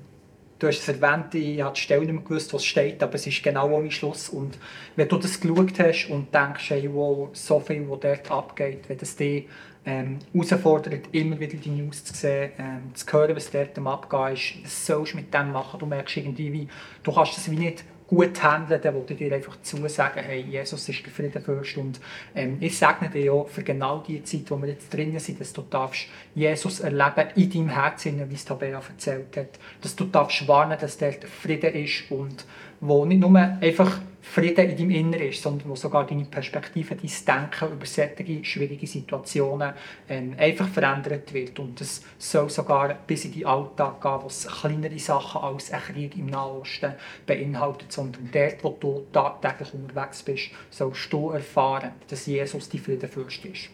du 0.59 0.66
hast 0.66 0.81
es 0.81 0.88
erwähnt, 0.88 1.35
ich 1.35 1.61
habe 1.62 1.75
die 1.75 1.81
Stelle 1.81 2.01
nicht 2.01 2.12
mehr 2.12 2.23
gewusst, 2.23 2.53
was 2.53 2.64
steht, 2.64 3.03
aber 3.03 3.14
es 3.14 3.27
ist 3.27 3.42
genau 3.42 3.71
ohne 3.71 3.90
Schluss. 3.90 4.29
Und 4.29 4.59
wenn 4.97 5.09
du 5.09 5.16
das 5.16 5.40
geschaut 5.40 5.79
hast 5.79 6.09
und 6.09 6.35
denkst, 6.35 6.71
hey, 6.71 6.90
wow, 6.92 7.29
so 7.33 7.61
viel, 7.61 7.88
was 7.88 8.01
dort 8.01 8.31
abgeht, 8.31 8.88
wenn 8.88 8.99
das 8.99 9.16
dich 9.16 9.47
ähm, 9.87 10.18
herausfordert, 10.33 11.09
immer 11.12 11.38
wieder 11.38 11.57
die 11.57 11.71
News 11.71 12.05
zu 12.05 12.14
sehen, 12.14 12.53
ähm, 12.59 12.94
zu 12.94 13.07
hören, 13.12 13.37
was 13.37 13.51
dort 13.51 13.79
am 13.79 13.87
Abgehen 13.87 14.35
ist, 14.35 14.64
was 14.64 14.87
sollst 14.87 15.12
du 15.12 15.16
mit 15.16 15.33
dem 15.33 15.53
machen? 15.53 15.79
Du 15.79 15.87
merkst 15.87 16.16
irgendwie, 16.16 16.53
wie, 16.53 16.68
du 17.03 17.12
kannst 17.12 17.37
das 17.37 17.51
wie 17.51 17.57
nicht 17.57 17.85
gut 18.09 18.42
handeln, 18.42 18.81
die 19.07 19.14
dir 19.14 19.35
einfach 19.35 19.61
zusagen, 19.61 20.25
hey, 20.25 20.40
Jesus 20.40 20.88
ist 20.88 21.05
der 21.05 21.12
Friedenfürst 21.12 21.77
und 21.77 22.01
ähm, 22.35 22.57
ich 22.59 22.77
segne 22.77 23.11
dir 23.11 23.35
auch 23.35 23.49
für 23.49 23.62
genau 23.62 23.99
die 23.99 24.25
Zeit, 24.25 24.51
wo 24.51 24.57
wir 24.57 24.71
jetzt 24.71 24.92
drinnen 24.92 25.18
sind, 25.18 25.40
dass 25.40 25.53
du 25.53 25.62
darfst 25.62 26.07
Jesus 26.35 26.81
erleben 26.81 27.29
in 27.37 27.51
deinem 27.51 27.68
Herzen, 27.68 28.31
wie 28.31 28.35
es 28.35 28.47
Tabea 28.47 28.81
erzählt 28.88 29.37
hat, 29.37 29.59
dass 29.83 29.94
du 29.94 30.05
darfst 30.07 30.49
warnen, 30.49 30.79
dass 30.81 30.97
der 30.97 31.12
Frieden 31.12 31.75
ist 31.75 32.11
und 32.11 32.47
wo 32.80 33.04
nicht 33.04 33.20
nur 33.20 33.36
einfach 33.36 34.00
Frieden 34.20 34.68
in 34.68 34.76
deinem 34.76 34.90
Inneren 34.90 35.28
ist, 35.28 35.42
sondern 35.42 35.70
wo 35.70 35.74
sogar 35.74 36.06
deine 36.06 36.24
Perspektive, 36.24 36.94
dein 36.94 37.10
Denken 37.26 37.72
über 37.72 37.86
solche 37.86 38.44
schwierige 38.44 38.86
Situationen 38.86 39.72
ähm, 40.08 40.34
einfach 40.36 40.68
verändert 40.68 41.32
wird. 41.32 41.58
Und 41.58 41.80
es 41.80 42.02
soll 42.18 42.50
sogar 42.50 42.94
bis 43.06 43.24
in 43.24 43.32
den 43.32 43.46
Alltag 43.46 44.02
gehen, 44.02 44.18
wo 44.20 44.26
es 44.26 44.46
kleinere 44.46 44.98
Sachen 44.98 45.40
als 45.40 45.72
ein 45.72 45.80
Krieg 45.80 46.16
im 46.18 46.26
Nahen 46.26 46.60
Osten 46.60 46.92
beinhaltet, 47.26 47.90
sondern 47.90 48.28
dort, 48.30 48.62
wo 48.62 48.76
du 48.78 49.06
tagtäglich 49.12 49.72
unterwegs 49.72 50.22
bist, 50.22 50.50
sollst 50.70 51.10
du 51.12 51.30
erfahren, 51.30 51.92
dass 52.08 52.26
Jesus 52.26 52.68
die 52.68 52.78
Friedenfürst 52.78 53.44
ist. 53.46 53.70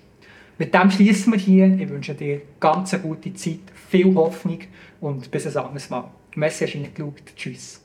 Mit 0.56 0.72
dem 0.72 0.88
schließen 0.88 1.32
wir 1.32 1.40
hier. 1.40 1.66
Ich 1.66 1.88
wünsche 1.88 2.14
dir 2.14 2.42
ganz 2.60 2.94
eine 2.94 3.02
gute 3.02 3.34
Zeit, 3.34 3.72
viel 3.88 4.14
Hoffnung 4.14 4.60
und 5.00 5.30
bis 5.32 5.48
ein 5.48 5.56
anderes 5.56 5.90
Mal. 5.90 6.08
Merci, 6.36 6.66
hast 6.66 7.36
Tschüss. 7.36 7.83